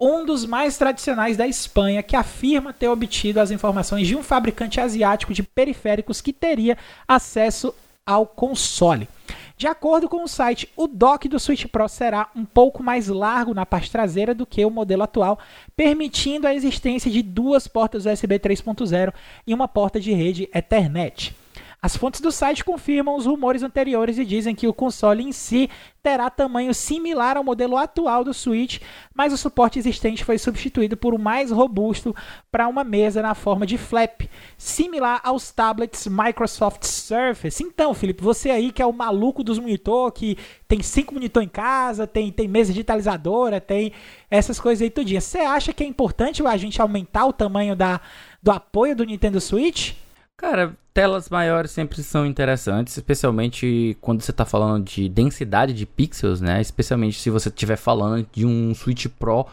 [0.00, 4.80] um dos mais tradicionais da Espanha, que afirma ter obtido as informações de um fabricante
[4.80, 6.76] asiático de periféricos que teria
[7.06, 7.72] acesso
[8.04, 9.08] ao console.
[9.56, 13.54] De acordo com o site, o dock do Switch Pro será um pouco mais largo
[13.54, 15.38] na parte traseira do que o modelo atual,
[15.76, 19.14] permitindo a existência de duas portas USB 3.0
[19.46, 21.36] e uma porta de rede Ethernet.
[21.80, 25.70] As fontes do site confirmam os rumores anteriores e dizem que o console em si
[26.02, 28.80] terá tamanho similar ao modelo atual do Switch,
[29.14, 32.16] mas o suporte existente foi substituído por um mais robusto
[32.50, 34.22] para uma mesa na forma de flap,
[34.56, 37.62] similar aos tablets Microsoft Surface.
[37.62, 40.36] Então, Felipe, você aí que é o maluco dos monitor, que
[40.66, 43.92] tem cinco monitor em casa, tem, tem mesa digitalizadora, tem
[44.28, 45.20] essas coisas aí tudinho.
[45.20, 48.00] Você acha que é importante a gente aumentar o tamanho da,
[48.42, 49.94] do apoio do Nintendo Switch?
[50.38, 56.40] Cara, telas maiores sempre são interessantes, especialmente quando você está falando de densidade de pixels,
[56.40, 56.60] né?
[56.60, 59.48] Especialmente se você estiver falando de um Switch Pro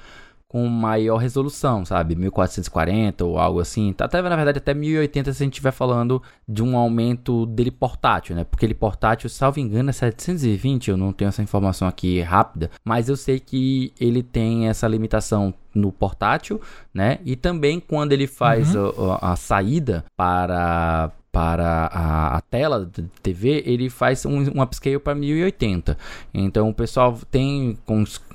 [0.48, 2.16] com maior resolução, sabe?
[2.16, 3.92] 1440 ou algo assim.
[3.94, 7.72] Tá até na verdade até 1080 se a gente estiver falando de um aumento dele
[7.72, 8.44] portátil, né?
[8.44, 13.10] Porque ele portátil, salvo engano, é 720, eu não tenho essa informação aqui rápida, mas
[13.10, 16.62] eu sei que ele tem essa limitação no portátil,
[16.94, 17.20] né?
[17.26, 19.12] E também quando ele faz uhum.
[19.12, 24.98] a, a, saída para para a, a, tela da TV, ele faz um, um upscale
[24.98, 25.98] para 1080.
[26.34, 27.78] Então o pessoal tem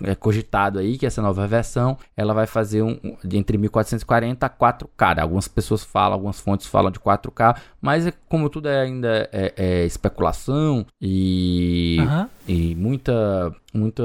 [0.02, 2.98] é, cogitado aí que essa nova versão ela vai fazer um,
[3.32, 5.18] entre 1440 a 4K.
[5.18, 9.54] Algumas pessoas falam, algumas fontes falam de 4K, mas é, como tudo é ainda é,
[9.56, 12.26] é especulação e, uhum.
[12.50, 14.02] E muita muita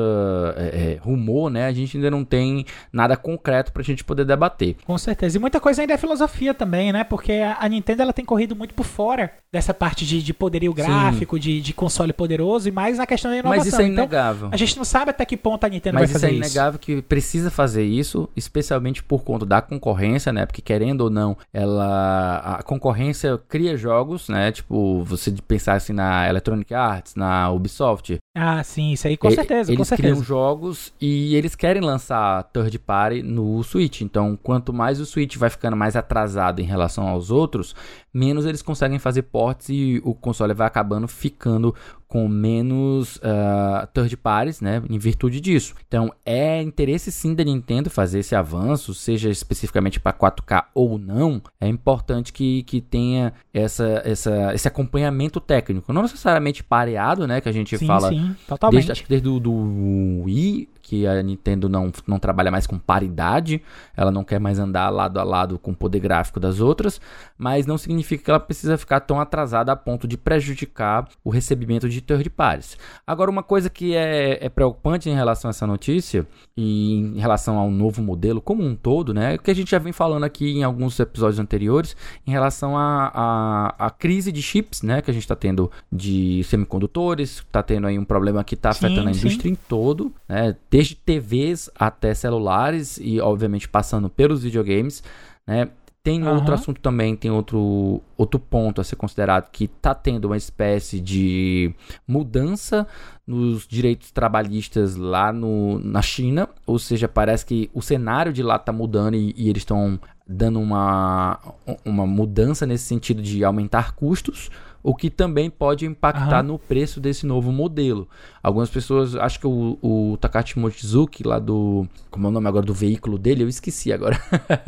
[0.58, 1.66] é, é, rumor, né?
[1.66, 4.76] A gente ainda não tem nada concreto pra gente poder debater.
[4.86, 5.38] Com certeza.
[5.38, 7.04] E muita coisa ainda é filosofia também, né?
[7.04, 11.40] Porque a, Nintendo ela tem corrido muito por fora dessa parte de, de poderio gráfico,
[11.40, 13.58] de, de, console poderoso e mais na questão da inovação.
[13.58, 14.48] Mas isso é então, inegável.
[14.48, 16.40] Então, a gente não sabe até que ponto a Nintendo Mas vai fazer isso.
[16.40, 20.46] Mas isso é inegável que precisa fazer isso, especialmente por conta da concorrência, né?
[20.46, 24.52] Porque querendo ou não, ela a concorrência cria jogos, né?
[24.52, 28.20] Tipo, você pensar assim na Electronic Arts, na Ubisoft.
[28.38, 30.14] Ah, sim, isso aí com certeza certeza, eles com certeza.
[30.14, 34.02] criam jogos e eles querem lançar third party no Switch.
[34.02, 37.74] Então, quanto mais o Switch vai ficando mais atrasado em relação aos outros,
[38.16, 41.76] menos eles conseguem fazer ports e o console vai acabando ficando
[42.08, 45.76] com menos uh, third parties, né, em virtude disso.
[45.86, 51.42] Então, é interesse sim da Nintendo fazer esse avanço, seja especificamente para 4K ou não,
[51.60, 57.50] é importante que, que tenha essa, essa, esse acompanhamento técnico, não necessariamente pareado, né, que
[57.50, 58.78] a gente sim, fala sim, totalmente.
[58.78, 62.78] desde, acho que desde o do Wii que a Nintendo não, não trabalha mais com
[62.78, 63.60] paridade,
[63.98, 67.02] ela não quer mais andar lado a lado com o poder gráfico das outras,
[67.36, 71.90] mas não significa que ela precisa ficar tão atrasada a ponto de prejudicar o recebimento
[71.90, 72.78] de third parties.
[73.06, 77.58] Agora, uma coisa que é, é preocupante em relação a essa notícia e em relação
[77.58, 80.52] ao novo modelo como um todo, né, é que a gente já vem falando aqui
[80.52, 85.10] em alguns episódios anteriores, em relação à a, a, a, crise de chips, né, que
[85.10, 89.12] a gente está tendo de semicondutores, está tendo aí um problema que está afetando a
[89.12, 89.50] indústria sim.
[89.50, 95.02] em todo, né, desde TVs até celulares e, obviamente, passando pelos videogames,
[95.48, 95.70] né?
[96.04, 96.36] Tem uhum.
[96.36, 101.00] outro assunto também, tem outro, outro ponto a ser considerado que está tendo uma espécie
[101.00, 101.74] de
[102.08, 102.86] mudança
[103.26, 108.58] nos direitos trabalhistas lá no, na China, ou seja, parece que o cenário de lá
[108.58, 111.40] está mudando e, e eles estão dando uma,
[111.84, 114.52] uma mudança nesse sentido de aumentar custos,
[114.86, 116.52] o que também pode impactar uhum.
[116.52, 118.08] no preço desse novo modelo.
[118.42, 121.88] Algumas pessoas, acho que o, o Takashi Mochizuki, lá do.
[122.12, 123.42] Como é o nome agora do veículo dele?
[123.42, 124.22] Eu esqueci agora.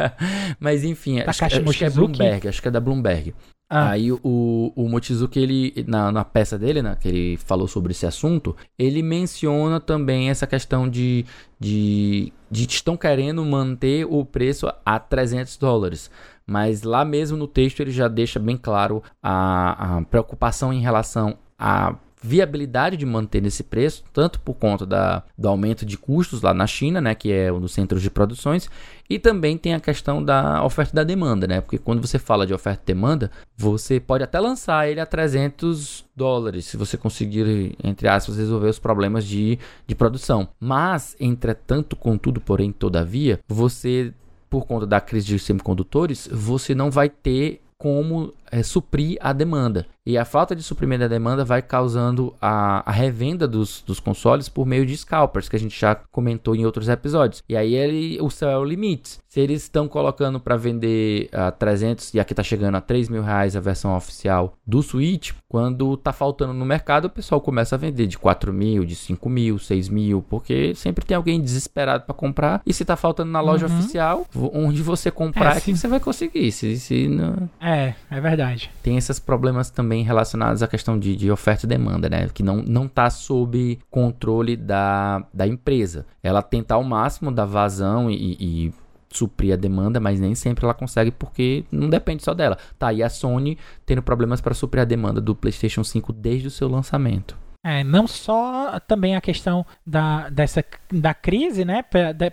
[0.60, 3.36] Mas enfim, acho, acho, que é Bloomberg, acho que é da Bloomberg.
[3.70, 3.92] Ah.
[3.92, 8.06] Aí o, o Mochizuki, ele, na, na peça dele, né, que ele falou sobre esse
[8.06, 11.26] assunto, ele menciona também essa questão de,
[11.60, 16.10] de, de estão querendo manter o preço a 300 dólares.
[16.48, 21.38] Mas lá mesmo no texto ele já deixa bem claro a, a preocupação em relação
[21.60, 26.54] a viabilidade de manter esse preço, tanto por conta da, do aumento de custos lá
[26.54, 28.70] na China, né, que é um dos centros de produções,
[29.10, 32.46] e também tem a questão da oferta e da demanda, né, porque quando você fala
[32.46, 37.76] de oferta e demanda, você pode até lançar ele a 300 dólares, se você conseguir,
[37.84, 40.50] entre aspas, resolver os problemas de, de produção.
[40.60, 44.14] Mas, entretanto, contudo, porém, todavia, você
[44.50, 49.88] por conta da crise de semicondutores, você não vai ter como é, suprir a demanda.
[50.08, 54.48] E a falta de suprimento da demanda vai causando a, a, revenda dos, dos consoles
[54.48, 57.44] por meio de scalpers, que a gente já comentou em outros episódios.
[57.50, 59.20] E aí ele, o céu é o limite.
[59.28, 63.10] Se eles estão colocando para vender a uh, 300 e aqui está chegando a 3
[63.10, 67.76] mil reais a versão oficial do Switch, quando está faltando no mercado, o pessoal começa
[67.76, 72.06] a vender de 4 mil, de 5 mil, 6 mil, porque sempre tem alguém desesperado
[72.06, 72.62] para comprar.
[72.66, 73.78] E se está faltando na loja uhum.
[73.78, 76.52] oficial, onde você comprar é, é que você vai conseguir.
[76.52, 77.50] Se, se não...
[77.62, 78.72] É, é verdade.
[78.82, 82.30] Tem esses problemas também relacionados à questão de, de oferta e demanda, né?
[82.34, 86.06] Que não, não tá sob controle da, da empresa.
[86.22, 88.74] Ela tenta ao máximo dar vazão e, e
[89.10, 92.58] suprir a demanda, mas nem sempre ela consegue porque não depende só dela.
[92.78, 96.52] Tá aí a Sony tendo problemas para suprir a demanda do PlayStation 5 desde o
[96.52, 97.47] seu lançamento.
[97.68, 101.84] É, não só também a questão da, dessa, da crise, né,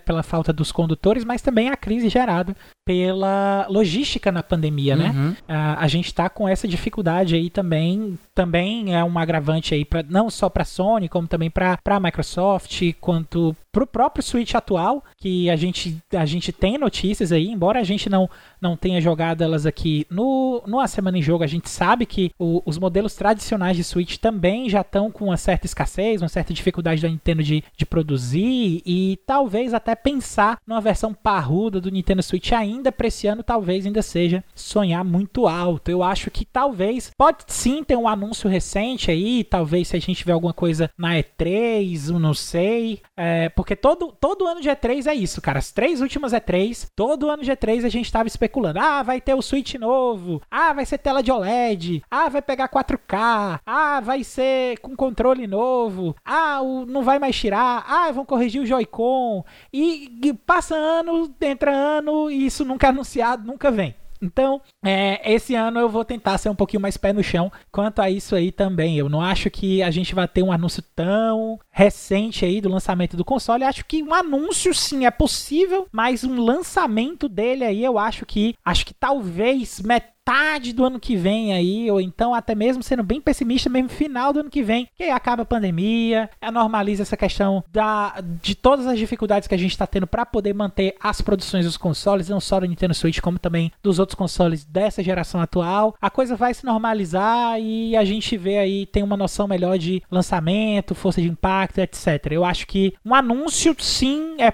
[0.05, 2.55] pela falta dos condutores, mas também a crise gerada
[2.85, 5.09] pela logística na pandemia, né?
[5.09, 5.29] uhum.
[5.29, 5.37] né?
[5.47, 10.03] A, a gente está com essa dificuldade aí também, também é um agravante aí para
[10.03, 15.03] não só para Sony, como também para a Microsoft, quanto para o próprio Switch atual,
[15.17, 18.29] que a gente, a gente tem notícias aí, embora a gente não,
[18.61, 22.31] não tenha jogado elas aqui no, no A Semana em Jogo, a gente sabe que
[22.39, 26.53] o, os modelos tradicionais de Switch também já estão com uma certa escassez, uma certa
[26.53, 32.23] dificuldade da Nintendo de, de produzir e talvez até pensar numa versão parruda do Nintendo
[32.23, 35.89] Switch ainda ainda para esse ano talvez ainda seja sonhar muito alto.
[35.89, 40.15] Eu acho que talvez pode sim ter um anúncio recente aí, talvez se a gente
[40.15, 45.07] tiver alguma coisa na E3, eu não sei, é, porque todo, todo ano de E3
[45.07, 45.59] é isso, cara.
[45.59, 49.33] As três últimas E3, todo ano de E3 a gente tava especulando, ah, vai ter
[49.33, 54.23] o Switch novo, ah, vai ser tela de OLED, ah, vai pegar 4K, ah, vai
[54.23, 59.45] ser com controle novo, ah, o, não vai mais tirar, ah, vão corrigir o Joy-Con
[59.71, 63.95] e, e passa ano, entra ano e isso nunca é anunciado, nunca vem.
[64.21, 68.01] Então, é, esse ano eu vou tentar ser um pouquinho mais pé no chão quanto
[68.01, 68.97] a isso aí também.
[68.97, 73.15] Eu não acho que a gente vai ter um anúncio tão recente aí do lançamento
[73.15, 73.63] do console.
[73.63, 78.25] Eu acho que um anúncio sim é possível, mas um lançamento dele aí eu acho
[78.25, 82.81] que acho que talvez met metade do ano que vem aí, ou então até mesmo
[82.81, 87.15] sendo bem pessimista, mesmo final do ano que vem, que acaba a pandemia, normaliza essa
[87.15, 91.21] questão da, de todas as dificuldades que a gente está tendo para poder manter as
[91.21, 95.39] produções dos consoles, não só do Nintendo Switch, como também dos outros consoles dessa geração
[95.39, 95.95] atual.
[96.01, 100.01] A coisa vai se normalizar e a gente vê aí, tem uma noção melhor de
[100.09, 102.31] lançamento, força de impacto, etc.
[102.31, 104.49] Eu acho que um anúncio sim é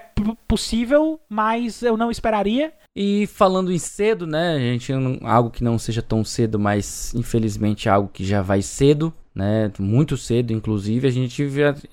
[0.47, 2.74] possível, mas eu não esperaria.
[2.96, 4.92] E falando em cedo, né, a gente
[5.24, 9.72] algo que não seja tão cedo, mas infelizmente algo que já vai cedo, né?
[9.80, 11.08] Muito cedo, inclusive.
[11.08, 11.42] A gente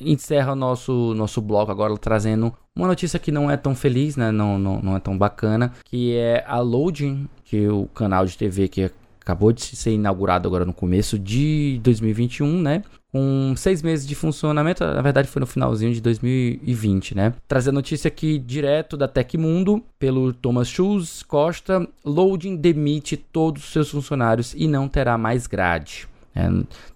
[0.00, 4.30] encerra o nosso, nosso bloco agora trazendo uma notícia que não é tão feliz, né?
[4.32, 8.36] Não, não, não é tão bacana, que é a Loading, que é o canal de
[8.36, 8.90] TV que
[9.20, 12.82] acabou de ser inaugurado agora no começo de 2021, né?
[13.10, 17.32] Com seis meses de funcionamento, na verdade foi no finalzinho de 2020, né?
[17.46, 23.72] Trazer a notícia aqui direto da Tecmundo, pelo Thomas Schultz Costa, Loading demite todos os
[23.72, 26.06] seus funcionários e não terá mais grade.
[26.34, 26.48] É,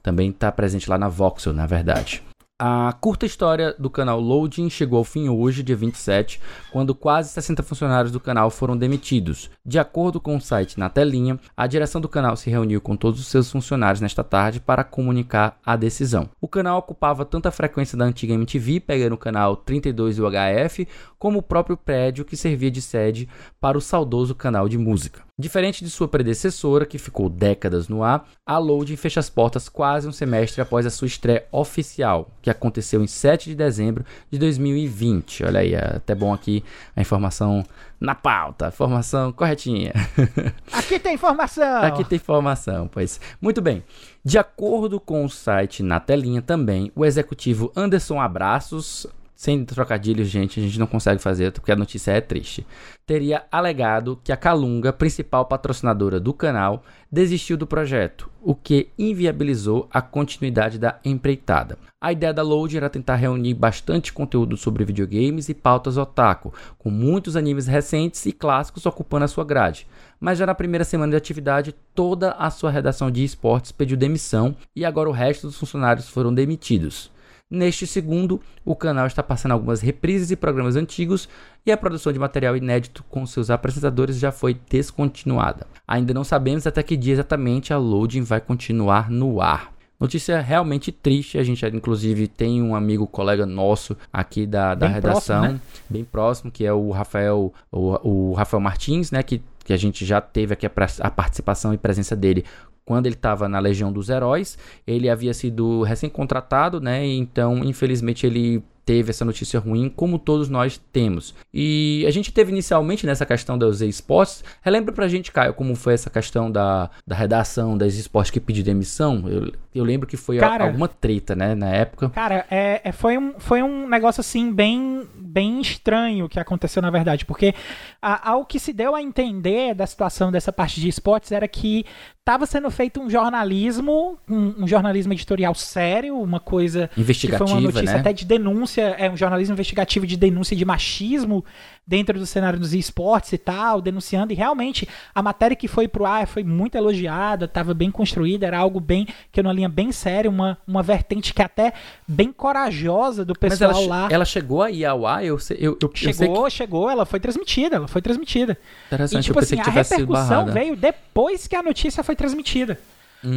[0.03, 2.23] também está presente lá na Voxel, na verdade.
[2.65, 6.41] A curta história do canal Loading chegou ao fim hoje, dia 27,
[6.71, 9.51] quando quase 60 funcionários do canal foram demitidos.
[9.67, 13.19] De acordo com o site Na Telinha, a direção do canal se reuniu com todos
[13.19, 16.31] os seus funcionários nesta tarde para comunicar a decisão.
[16.41, 20.87] O canal ocupava tanto a frequência da antiga MTV, pegando o canal 32 UHF,
[21.19, 23.29] como o próprio prédio que servia de sede
[23.61, 25.23] para o saudoso canal de música.
[25.39, 30.07] Diferente de sua predecessora, que ficou décadas no ar, a Loading fecha as portas quase
[30.07, 35.45] um semestre após a sua estreia oficial, que aconteceu em 7 de dezembro de 2020.
[35.45, 36.62] Olha aí, é até bom aqui
[36.95, 37.64] a informação
[37.99, 39.95] na pauta, informação corretinha.
[40.70, 41.83] Aqui tem informação!
[41.83, 43.20] Aqui tem informação, pois.
[43.41, 43.83] Muito bem.
[44.24, 49.07] De acordo com o site na telinha também, o executivo Anderson Abraços
[49.43, 52.64] sem trocadilhos, gente, a gente não consegue fazer porque a notícia é triste.
[53.05, 59.88] Teria alegado que a Calunga, principal patrocinadora do canal, desistiu do projeto, o que inviabilizou
[59.90, 61.76] a continuidade da empreitada.
[62.01, 66.88] A ideia da Load era tentar reunir bastante conteúdo sobre videogames e pautas otaku, com
[66.88, 69.88] muitos animes recentes e clássicos ocupando a sua grade.
[70.20, 74.55] Mas já na primeira semana de atividade, toda a sua redação de esportes pediu demissão
[74.76, 77.11] e agora o resto dos funcionários foram demitidos.
[77.53, 81.29] Neste segundo, o canal está passando algumas reprises de programas antigos
[81.67, 85.67] e a produção de material inédito com seus apresentadores já foi descontinuada.
[85.87, 89.71] Ainda não sabemos até que dia exatamente a loading vai continuar no ar.
[90.01, 91.37] Notícia realmente triste.
[91.37, 95.61] A gente, inclusive, tem um amigo, colega nosso aqui da, da redação, próximo, né?
[95.91, 99.23] bem próximo, que é o Rafael, o, o Rafael Martins, né?
[99.23, 102.47] Que, que a gente já teve aqui a, a participação e presença dele
[102.85, 107.07] quando ele estava na Legião dos Heróis, ele havia sido recém-contratado, né?
[107.07, 111.35] Então, infelizmente, ele teve essa notícia ruim, como todos nós temos.
[111.53, 114.45] E a gente teve inicialmente nessa questão dos esportes.
[114.61, 118.64] Relembra pra gente, Caio, como foi essa questão da, da redação das esportes que pediu
[118.64, 119.24] demissão?
[119.28, 122.11] Eu, eu lembro que foi cara, alguma treta, né, na época.
[122.11, 126.91] Cara, é, é, foi, um, foi um negócio assim bem, bem estranho que aconteceu, na
[126.91, 127.55] verdade, porque
[128.01, 131.87] a, ao que se deu a entender da situação dessa parte de esportes era que
[132.23, 137.61] estava sendo feito um jornalismo, um, um, jornalismo editorial sério, uma coisa que foi uma
[137.61, 138.01] notícia né?
[138.01, 141.45] até de denúncia, é um jornalismo investigativo de denúncia de machismo
[141.87, 146.07] dentro do cenário dos esportes e tal, denunciando, e realmente a matéria que foi pro
[146.07, 149.91] ar foi muito elogiada, estava bem construída, era algo bem, que é uma linha bem
[149.91, 151.72] séria, uma, uma vertente que é até
[152.07, 154.09] bem corajosa do pessoal ela, lá.
[154.11, 156.51] Ela chegou aí ao ar, eu, eu, eu Chegou, eu que...
[156.51, 158.57] chegou, ela foi transmitida, ela foi transmitida.
[158.87, 162.78] Interessante, e, tipo assim, a repercussão veio depois que a notícia foi transmitida.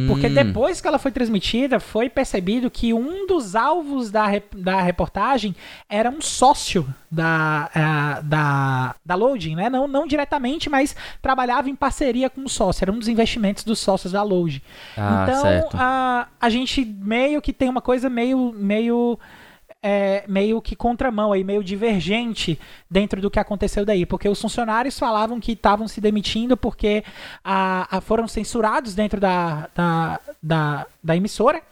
[0.08, 0.34] Porque hum.
[0.34, 4.26] depois que ela foi transmitida, foi percebido que um dos alvos da,
[4.56, 5.54] da reportagem
[5.88, 9.70] era um sócio da, uh, da, da Loading, né?
[9.70, 12.82] Não, não diretamente, mas trabalhava em parceria com o sócio.
[12.82, 14.60] Era um dos investimentos dos sócios da Loading.
[14.96, 19.18] Ah, então, a, a gente meio que tem uma coisa meio, meio
[19.88, 22.58] é, meio que contramão aí, meio divergente
[22.90, 27.04] dentro do que aconteceu daí, porque os funcionários falavam que estavam se demitindo porque
[27.44, 31.62] a, a foram censurados dentro da, da, da, da emissora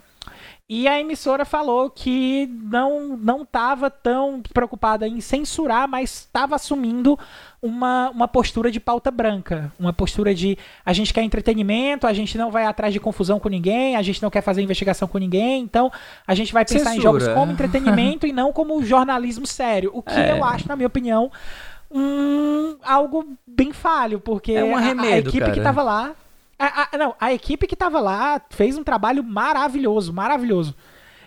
[0.67, 7.19] e a emissora falou que não não estava tão preocupada em censurar, mas estava assumindo
[7.61, 12.39] uma, uma postura de pauta branca, uma postura de a gente quer entretenimento, a gente
[12.39, 15.63] não vai atrás de confusão com ninguém, a gente não quer fazer investigação com ninguém,
[15.63, 15.93] então
[16.27, 16.97] a gente vai pensar Censura.
[16.97, 20.31] em jogos como entretenimento e não como jornalismo sério, o que é.
[20.31, 21.31] eu acho, na minha opinião,
[21.91, 25.53] um, algo bem falho, porque é um arremedo, a, a equipe cara.
[25.53, 26.15] que estava lá
[26.59, 30.75] a, a, não, a equipe que tava lá fez um trabalho maravilhoso, maravilhoso.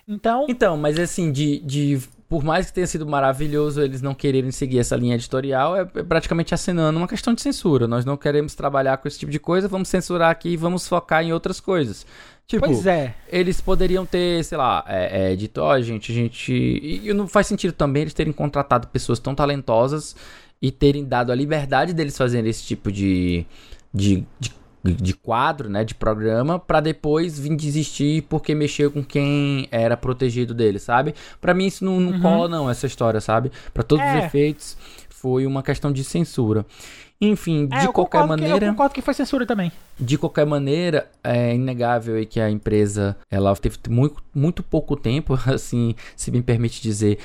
[0.07, 0.45] Então.
[0.47, 1.99] Então, mas assim, de, de.
[2.29, 6.03] Por mais que tenha sido maravilhoso eles não quererem seguir essa linha editorial, é, é
[6.03, 7.87] praticamente assinando uma questão de censura.
[7.87, 11.23] Nós não queremos trabalhar com esse tipo de coisa, vamos censurar aqui e vamos focar
[11.23, 12.05] em outras coisas.
[12.45, 13.13] Tipo, pois é.
[13.27, 16.53] eles poderiam ter, sei lá, é, é, dito, ó, oh, gente, a gente.
[16.53, 20.15] E, e não faz sentido também eles terem contratado pessoas tão talentosas
[20.61, 23.45] e terem dado a liberdade deles fazerem esse tipo de,
[23.93, 24.51] de, de
[24.93, 30.53] de quadro, né, de programa, para depois vir desistir porque mexeu com quem era protegido
[30.53, 31.13] dele, sabe?
[31.39, 32.21] Para mim isso não, não uhum.
[32.21, 33.51] cola não essa história, sabe?
[33.73, 34.17] Para todos é.
[34.19, 34.77] os efeitos
[35.09, 36.65] foi uma questão de censura.
[37.19, 38.65] Enfim, É, de qualquer concordo que- maneira.
[38.67, 39.71] eu concordo que foi censura também.
[39.99, 45.33] De qualquer maneira, é inegável aí que a empresa ela teve muito, muito pouco tempo,
[45.51, 47.17] assim, se me permite dizer,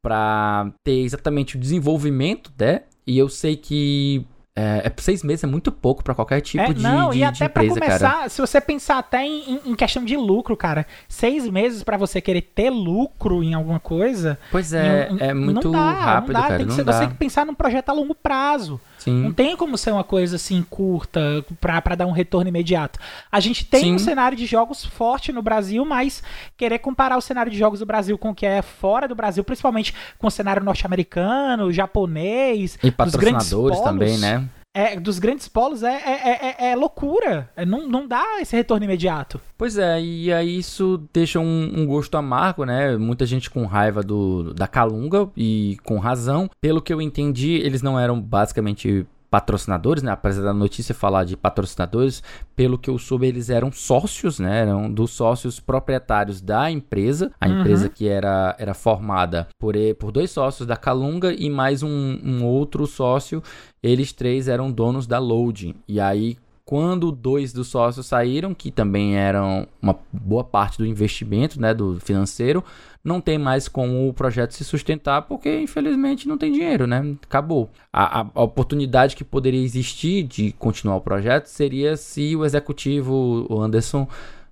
[0.00, 2.82] para ter exatamente o desenvolvimento, né?
[3.06, 4.24] E eu sei que
[4.60, 7.18] é, é seis meses é muito pouco para qualquer tipo É, de, não, de, e
[7.18, 8.28] de até pra empresa, começar, cara.
[8.28, 12.20] se você pensar até em, em- em questão de lucro, cara, seis meses pra você
[12.20, 16.40] querer ter lucro em alguma coisa, Pois é, não- é muito não dá, rápido, não
[16.40, 16.56] dá, cara.
[16.58, 16.92] tem que não ser, dá.
[16.92, 18.80] você tem que pensar num projeto a longo prazo.
[19.06, 19.32] Não Sim.
[19.32, 22.98] tem como ser uma coisa assim curta pra, pra dar um retorno imediato.
[23.32, 23.94] A gente tem Sim.
[23.94, 26.22] um cenário de jogos forte no Brasil, mas
[26.54, 29.42] querer comparar o cenário de jogos do Brasil com o que é fora do Brasil,
[29.42, 33.48] principalmente com o cenário norte-americano, japonês, E patrocinadores
[33.78, 34.46] polos, também, né?
[34.74, 37.50] É, dos grandes polos é, é, é- é loucura.
[37.56, 39.40] É, não, não dá esse retorno imediato.
[39.58, 42.96] Pois é, e aí isso deixa um, um gosto amargo, né?
[42.96, 46.48] Muita gente com raiva do, da Calunga e com razão.
[46.60, 50.10] Pelo que eu entendi, eles não eram basicamente patrocinadores, né?
[50.10, 52.22] Apesar da notícia falar de patrocinadores,
[52.56, 54.60] pelo que eu soube, eles eram sócios, né?
[54.62, 57.30] Eram dos sócios proprietários da empresa.
[57.40, 57.60] A Uhum.
[57.60, 62.44] empresa que era, era formada por, por dois sócios da Calunga e mais um, um
[62.44, 63.42] outro sócio.
[63.82, 65.74] Eles três eram donos da Loading.
[65.88, 66.36] E aí,
[66.70, 71.98] quando dois dos sócios saíram, que também eram uma boa parte do investimento, né, do
[71.98, 72.62] financeiro,
[73.02, 77.16] não tem mais como o projeto se sustentar, porque infelizmente não tem dinheiro, né?
[77.24, 77.68] Acabou.
[77.92, 83.60] A, a- oportunidade que poderia existir de continuar o projeto seria se o executivo, o
[83.60, 84.06] Anderson,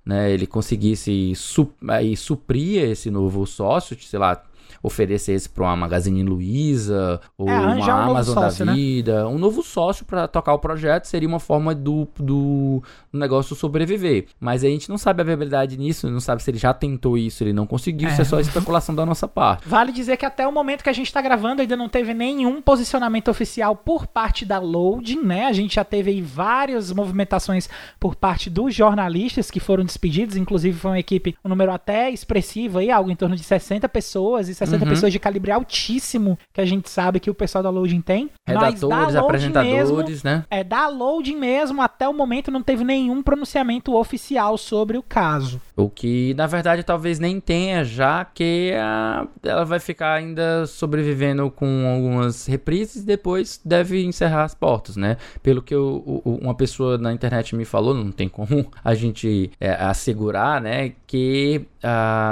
[0.04, 4.42] né, ele conseguisse su aí, suprir esse novo sócio, sei lá,
[4.82, 8.76] oferecesse para uma Magazine Luiza ou É, uma um Amazon sócio, da né?
[8.78, 14.26] vida, um novo sócio para tocar o projeto seria uma forma do, do negócio sobreviver.
[14.40, 17.42] Mas a gente não sabe a verdade nisso, não sabe se ele já tentou isso,
[17.42, 18.22] ele não conseguiu, isso É.
[18.22, 19.68] é só especulação da nossa parte.
[19.68, 22.60] Vale dizer que até o momento que a gente tá gravando ainda não teve nenhum
[22.62, 25.46] posicionamento oficial por parte da Loading, né?
[25.46, 30.78] A gente já teve aí várias movimentações por parte dos jornalistas que foram despedidos, inclusive
[30.78, 34.84] foi uma equipe, um número até expressivo aí, algo em torno de 60 pessoas, 60
[34.84, 34.90] Uhum.
[34.90, 38.30] pessoas de calibre altíssimo que a gente sabe que o pessoal da Loading tem.
[38.46, 40.44] Redatores, apresentadores, mesmo, né?
[40.50, 45.60] é, da Loading mesmo, até o momento não teve nenhum pronunciamento oficial sobre o caso.
[45.78, 51.48] O que na verdade talvez nem tenha, já que ah, ela vai ficar ainda sobrevivendo
[51.52, 55.16] com algumas reprises e depois deve encerrar as portas, né?
[55.40, 59.70] Pelo que eu- uma pessoa na internet me falou, não tem como a gente é,
[59.70, 60.94] assegurar, né?
[61.06, 61.64] Que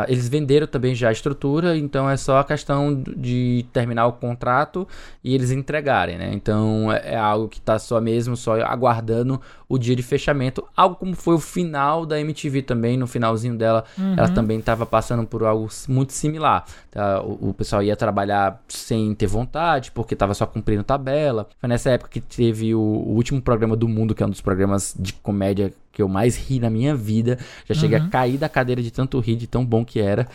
[0.08, 4.86] eles venderam também já a estrutura, então é só a questão de terminar o contrato
[5.22, 6.30] e eles entregarem, né?
[6.32, 10.96] Então é é algo que tá só mesmo, só aguardando o dia de fechamento, algo
[10.96, 13.84] como foi o final da MTV também, no finalzinho dela,
[14.16, 16.64] ela também estava passando por algo muito similar.
[16.90, 17.20] tá?
[17.22, 21.48] O, o pessoal ia trabalhar sem ter vontade, porque estava só cumprindo tabela.
[21.60, 24.40] Foi nessa época que teve o, o último programa do mundo, que é um dos
[24.40, 27.38] programas de comédia que eu mais ri na minha vida.
[27.64, 30.28] Já cheguei a cair da cadeira de tanto rir, de tão bom que era.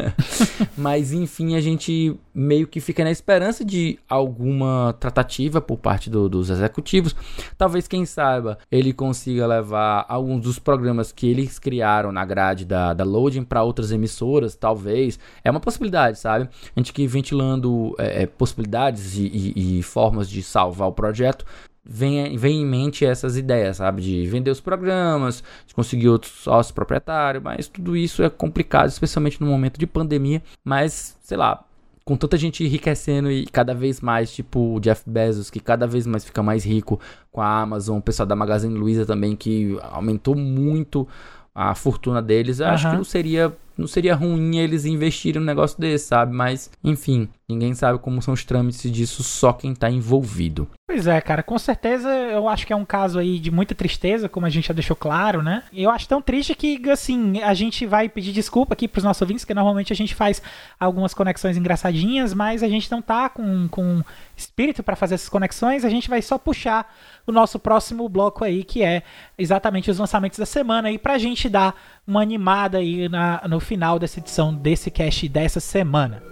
[0.76, 6.26] Mas enfim, a gente meio que fica na esperança de alguma tratativa por parte do-
[6.28, 7.14] dos executivos.
[7.58, 12.94] Talvez, quem saiba, ele consiga levar alguns dos programas que eles criaram na grade da,
[12.94, 15.18] da Loading para outras emissoras, talvez.
[15.44, 16.48] É uma possibilidade, sabe?
[16.74, 21.44] A gente que ventilando é, é, possibilidades e, e- e formas de salvar o projeto.
[21.90, 24.02] Vem, vem em mente essas ideias, sabe?
[24.02, 29.40] De vender os programas, de conseguir outros sócios proprietários, mas tudo isso é complicado, especialmente
[29.40, 30.42] no momento de pandemia.
[30.62, 31.64] Mas, sei lá,
[32.04, 36.06] com tanta gente enriquecendo e cada vez mais, tipo o Jeff Bezos, que cada vez
[36.06, 37.00] mais fica mais rico
[37.32, 41.08] com a Amazon, o pessoal da Magazine Luiza também, que aumentou muito
[41.54, 42.92] a fortuna deles, eu acho Aham.
[42.92, 46.34] que não seria, não seria ruim eles investirem num negócio desse, sabe?
[46.34, 50.68] Mas, enfim, ninguém sabe como são os trâmites disso, só quem tá envolvido.
[50.86, 54.28] Pois é, cara, com certeza eu acho que é um caso aí de muita tristeza,
[54.28, 55.62] como a gente já deixou claro, né?
[55.72, 59.44] Eu acho tão triste que, assim, a gente vai pedir desculpa aqui pros nossos ouvintes,
[59.44, 60.42] que normalmente a gente faz
[60.80, 64.02] algumas conexões engraçadinhas, mas a gente não tá com, com
[64.34, 66.90] espírito para fazer essas conexões, a gente vai só puxar
[67.26, 69.02] o nosso próximo bloco aí, que é
[69.36, 71.76] exatamente os lançamentos da semana aí, pra gente dar
[72.08, 76.22] uma animada aí na, no final dessa edição desse cast dessa semana.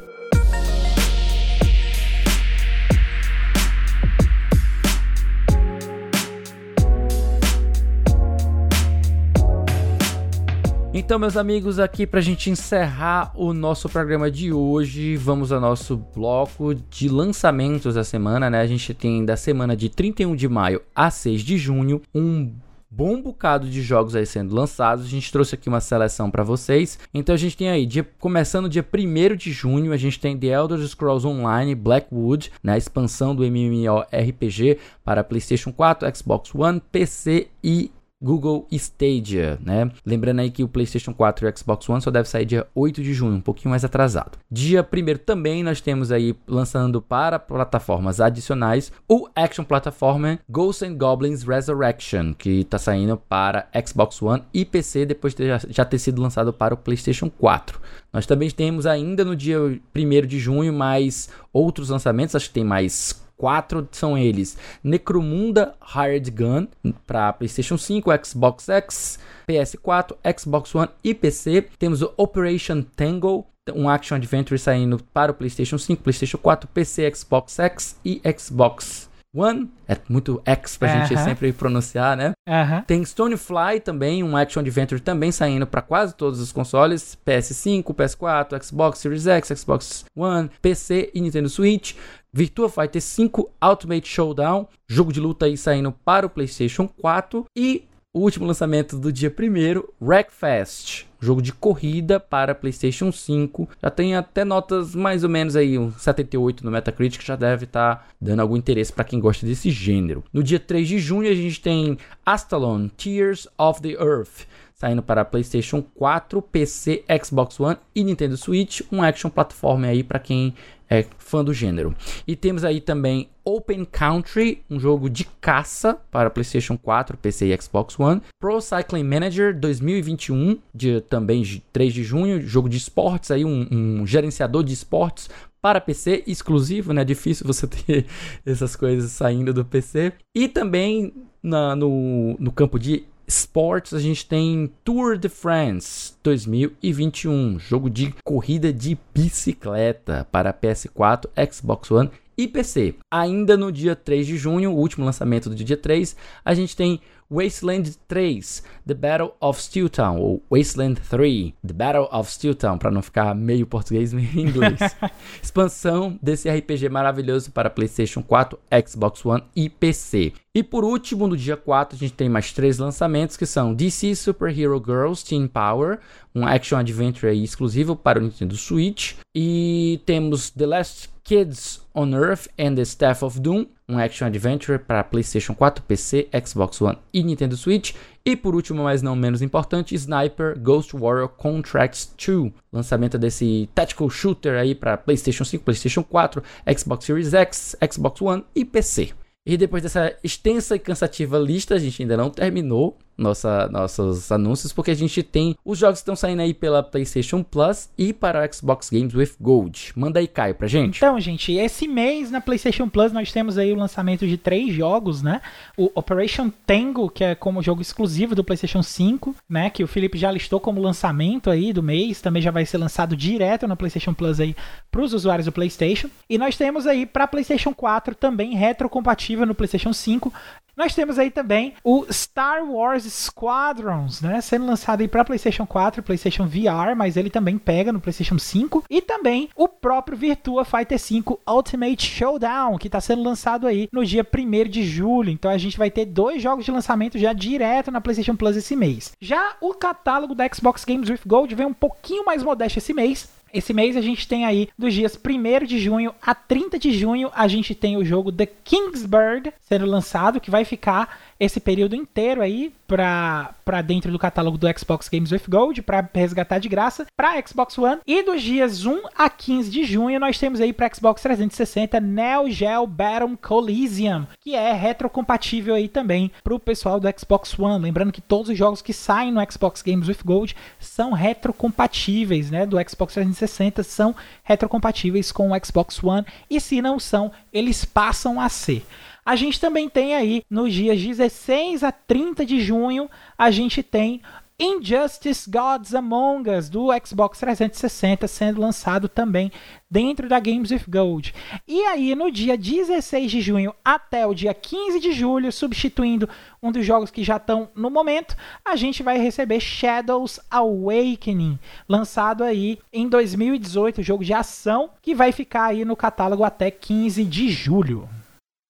[10.94, 15.98] Então, meus amigos, aqui pra gente encerrar o nosso programa de hoje, vamos ao nosso
[16.14, 18.62] bloco de lançamentos da semana, né?
[18.62, 22.50] A gente tem da semana de 31 de maio a 6 de junho um
[22.90, 25.04] bom bocado de jogos aí sendo lançados.
[25.04, 26.98] A gente trouxe aqui uma seleção para vocês.
[27.12, 30.48] Então a gente tem aí, dia, começando dia 1 de junho, a gente tem The
[30.48, 37.48] Elder Scrolls Online Blackwood, né, a expansão do MMORPG para PlayStation 4, Xbox One, PC
[37.62, 39.90] e Google Stadia, né?
[40.04, 43.02] Lembrando aí que o PlayStation 4 e o Xbox One só deve sair dia 8
[43.02, 44.38] de junho, um pouquinho mais atrasado.
[44.50, 50.96] Dia 1 também nós temos aí lançando para plataformas adicionais o action platformer Ghosts and
[50.96, 56.22] Goblins Resurrection, que está saindo para Xbox One e PC depois de já ter sido
[56.22, 57.78] lançado para o PlayStation 4.
[58.12, 62.64] Nós também temos ainda no dia 1 de junho mais outros lançamentos, acho que tem
[62.64, 66.66] mais quatro são eles: Necromunda Hired Gun
[67.06, 69.18] para PlayStation 5, Xbox X,
[69.48, 71.66] PS4, Xbox One e PC.
[71.78, 77.12] Temos o Operation Tango, um action adventure saindo para o PlayStation 5, PlayStation 4, PC,
[77.14, 79.70] Xbox X e Xbox One.
[79.86, 81.06] É muito X pra uh -huh.
[81.06, 82.32] gente sempre pronunciar, né?
[82.48, 82.84] Uh -huh.
[82.86, 88.64] Tem Stonefly também, um action adventure também saindo para quase todos os consoles: PS5, PS4,
[88.64, 91.94] Xbox Series X, Xbox One, PC e Nintendo Switch.
[92.36, 97.84] Virtua Fighter 5 Ultimate Showdown, jogo de luta aí saindo para o PlayStation 4 e
[98.12, 103.70] o último lançamento do dia 1 Wreckfest, jogo de corrida para PlayStation 5.
[103.82, 107.96] Já tem até notas mais ou menos aí, um 78 no Metacritic, já deve estar
[107.96, 110.22] tá dando algum interesse para quem gosta desse gênero.
[110.30, 115.24] No dia 3 de junho a gente tem Astalon Tears of the Earth, saindo para
[115.24, 120.54] PlayStation 4, PC, Xbox One e Nintendo Switch, um action platform aí para quem
[120.88, 121.94] é fã do gênero.
[122.26, 127.62] E temos aí também Open Country, um jogo de caça para PlayStation 4, PC e
[127.62, 128.20] Xbox One.
[128.40, 134.06] Pro Cycling Manager 2021, de também 3 de junho, jogo de esportes aí, um, um
[134.06, 135.28] gerenciador de esportes
[135.60, 137.04] para PC exclusivo, né?
[137.04, 138.06] Difícil você ter
[138.44, 140.12] essas coisas saindo do PC.
[140.34, 141.12] E também
[141.42, 148.14] na, no, no campo de Sports, a gente tem Tour de France 2021, jogo de
[148.24, 152.94] corrida de bicicleta para PS4, Xbox One e PC.
[153.10, 156.14] Ainda no dia 3 de junho, o último lançamento do dia 3,
[156.44, 157.00] a gente tem
[157.30, 163.02] Wasteland 3, The Battle of Steeltown, ou Wasteland 3, The Battle of Steeltown, para não
[163.02, 164.78] ficar meio português, meio inglês.
[165.42, 170.32] Expansão desse RPG maravilhoso para PlayStation 4, Xbox One e PC.
[170.54, 174.14] E por último, no dia 4, a gente tem mais três lançamentos que são DC
[174.14, 175.98] Super Hero Girls Team Power,
[176.34, 182.46] um action adventure exclusivo para o Nintendo Switch, e temos The Last Kids on Earth
[182.56, 187.24] and the Staff of Doom, um action adventure para PlayStation 4, PC, Xbox One e
[187.24, 187.94] Nintendo Switch.
[188.24, 194.08] E por último, mas não menos importante, Sniper Ghost Warrior Contracts 2, lançamento desse tactical
[194.08, 196.40] shooter aí para PlayStation 5, PlayStation 4,
[196.78, 199.10] Xbox Series X, Xbox One e PC.
[199.44, 204.72] E depois dessa extensa e cansativa lista, a gente ainda não terminou nossa, nossos anúncios,
[204.72, 208.50] porque a gente tem os jogos que estão saindo aí pela PlayStation Plus e para
[208.52, 209.92] Xbox Games with Gold.
[209.96, 210.98] Manda aí, Caio, pra gente.
[210.98, 215.22] Então, gente, esse mês na PlayStation Plus nós temos aí o lançamento de três jogos,
[215.22, 215.40] né?
[215.76, 219.70] O Operation Tango, que é como jogo exclusivo do PlayStation 5, né?
[219.70, 223.16] Que o Felipe já listou como lançamento aí do mês, também já vai ser lançado
[223.16, 224.54] direto na PlayStation Plus aí
[224.90, 226.08] para os usuários do PlayStation.
[226.28, 230.32] E nós temos aí para PlayStation 4 também retrocompatível no PlayStation 5
[230.76, 234.40] nós temos aí também o Star Wars Squadrons, né?
[234.42, 238.84] Sendo lançado aí para PlayStation 4 PlayStation VR, mas ele também pega no PlayStation 5.
[238.90, 244.04] E também o próprio Virtua Fighter 5 Ultimate Showdown, que está sendo lançado aí no
[244.04, 245.30] dia 1 de julho.
[245.30, 248.76] Então a gente vai ter dois jogos de lançamento já direto na PlayStation Plus esse
[248.76, 249.14] mês.
[249.18, 253.34] Já o catálogo da Xbox Games with Gold vem um pouquinho mais modesto esse mês.
[253.56, 257.30] Esse mês a gente tem aí, dos dias 1 de junho a 30 de junho,
[257.34, 262.40] a gente tem o jogo The Kingsbird sendo lançado, que vai ficar esse período inteiro
[262.40, 267.40] aí para dentro do catálogo do Xbox Games with Gold, para resgatar de graça, para
[267.44, 268.00] Xbox One.
[268.06, 272.50] E dos dias 1 a 15 de junho, nós temos aí para Xbox 360 Neo
[272.50, 277.82] Geo Battle Coliseum, que é retrocompatível aí também para o pessoal do Xbox One.
[277.82, 282.64] Lembrando que todos os jogos que saem no Xbox Games with Gold são retrocompatíveis, né?
[282.64, 284.14] Do Xbox 360 são
[284.44, 288.86] retrocompatíveis com o Xbox One, e se não são, eles passam a ser.
[289.26, 294.22] A gente também tem aí, nos dias 16 a 30 de junho, a gente tem
[294.56, 299.50] Injustice Gods Among Us do Xbox 360 sendo lançado também
[299.90, 301.34] dentro da Games with Gold.
[301.66, 306.28] E aí, no dia 16 de junho até o dia 15 de julho, substituindo
[306.62, 311.58] um dos jogos que já estão no momento, a gente vai receber Shadows Awakening,
[311.88, 317.24] lançado aí em 2018, jogo de ação que vai ficar aí no catálogo até 15
[317.24, 318.08] de julho.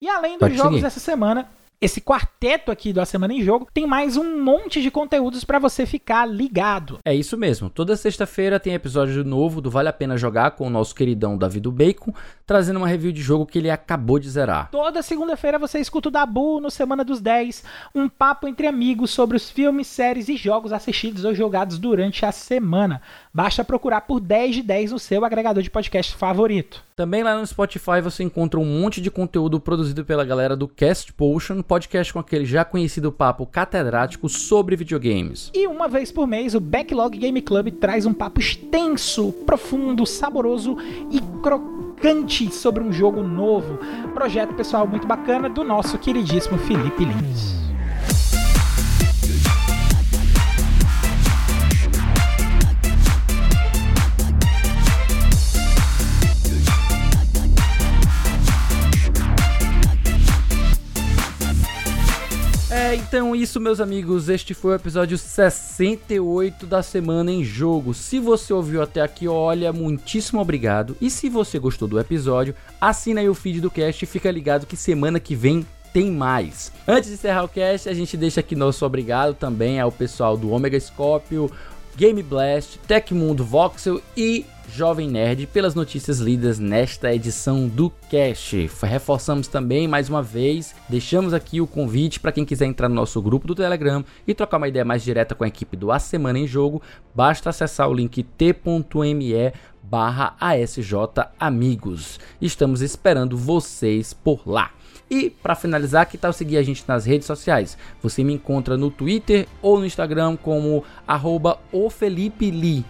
[0.00, 0.82] E além dos Pode jogos seguir.
[0.82, 4.90] dessa semana, esse quarteto aqui do A Semana em Jogo tem mais um monte de
[4.90, 6.98] conteúdos para você ficar ligado.
[7.04, 7.68] É isso mesmo.
[7.68, 11.60] Toda sexta-feira tem episódio novo do Vale a Pena Jogar com o nosso queridão Davi
[11.60, 12.14] do Bacon,
[12.46, 14.70] trazendo uma review de jogo que ele acabou de zerar.
[14.70, 17.62] Toda segunda-feira você escuta o Dabu no Semana dos 10,
[17.94, 22.32] um papo entre amigos sobre os filmes, séries e jogos assistidos ou jogados durante a
[22.32, 23.02] semana.
[23.36, 26.82] Basta procurar por 10 de 10 no seu agregador de podcast favorito.
[26.96, 31.12] Também lá no Spotify você encontra um monte de conteúdo produzido pela galera do Cast
[31.12, 35.50] Potion, podcast com aquele já conhecido papo catedrático sobre videogames.
[35.52, 40.78] E uma vez por mês, o Backlog Game Club traz um papo extenso, profundo, saboroso
[41.10, 43.78] e crocante sobre um jogo novo.
[44.14, 47.65] Projeto pessoal muito bacana do nosso queridíssimo Felipe Lins.
[62.96, 67.92] Então isso, meus amigos, este foi o episódio 68 da Semana em Jogo.
[67.92, 70.96] Se você ouviu até aqui, olha, muitíssimo obrigado.
[70.98, 74.66] E se você gostou do episódio, assina aí o feed do cast e fica ligado
[74.66, 76.72] que semana que vem tem mais.
[76.88, 80.50] Antes de encerrar o cast, a gente deixa aqui nosso obrigado também ao pessoal do
[80.50, 81.50] Omega Scorpio,
[81.96, 88.68] Game Blast, Tecmundo Voxel e Jovem Nerd pelas notícias lidas nesta edição do Cast.
[88.82, 93.22] Reforçamos também mais uma vez, deixamos aqui o convite para quem quiser entrar no nosso
[93.22, 96.38] grupo do Telegram e trocar uma ideia mais direta com a equipe do A Semana
[96.38, 96.82] em Jogo,
[97.14, 100.36] basta acessar o link t.me barra.
[102.40, 104.70] Estamos esperando vocês por lá.
[105.10, 107.78] E para finalizar, que tal seguir a gente nas redes sociais?
[108.02, 111.58] Você me encontra no Twitter ou no Instagram como arroba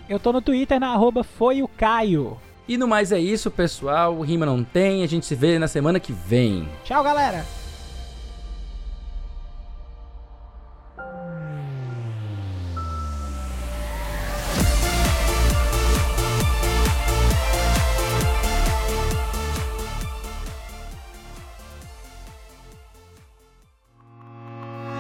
[0.09, 2.39] Eu tô no Twitter na arroba foi o Caio.
[2.69, 4.21] E no mais é isso, pessoal.
[4.23, 5.03] Rima não tem.
[5.03, 6.69] A gente se vê na semana que vem.
[6.85, 7.45] Tchau, galera.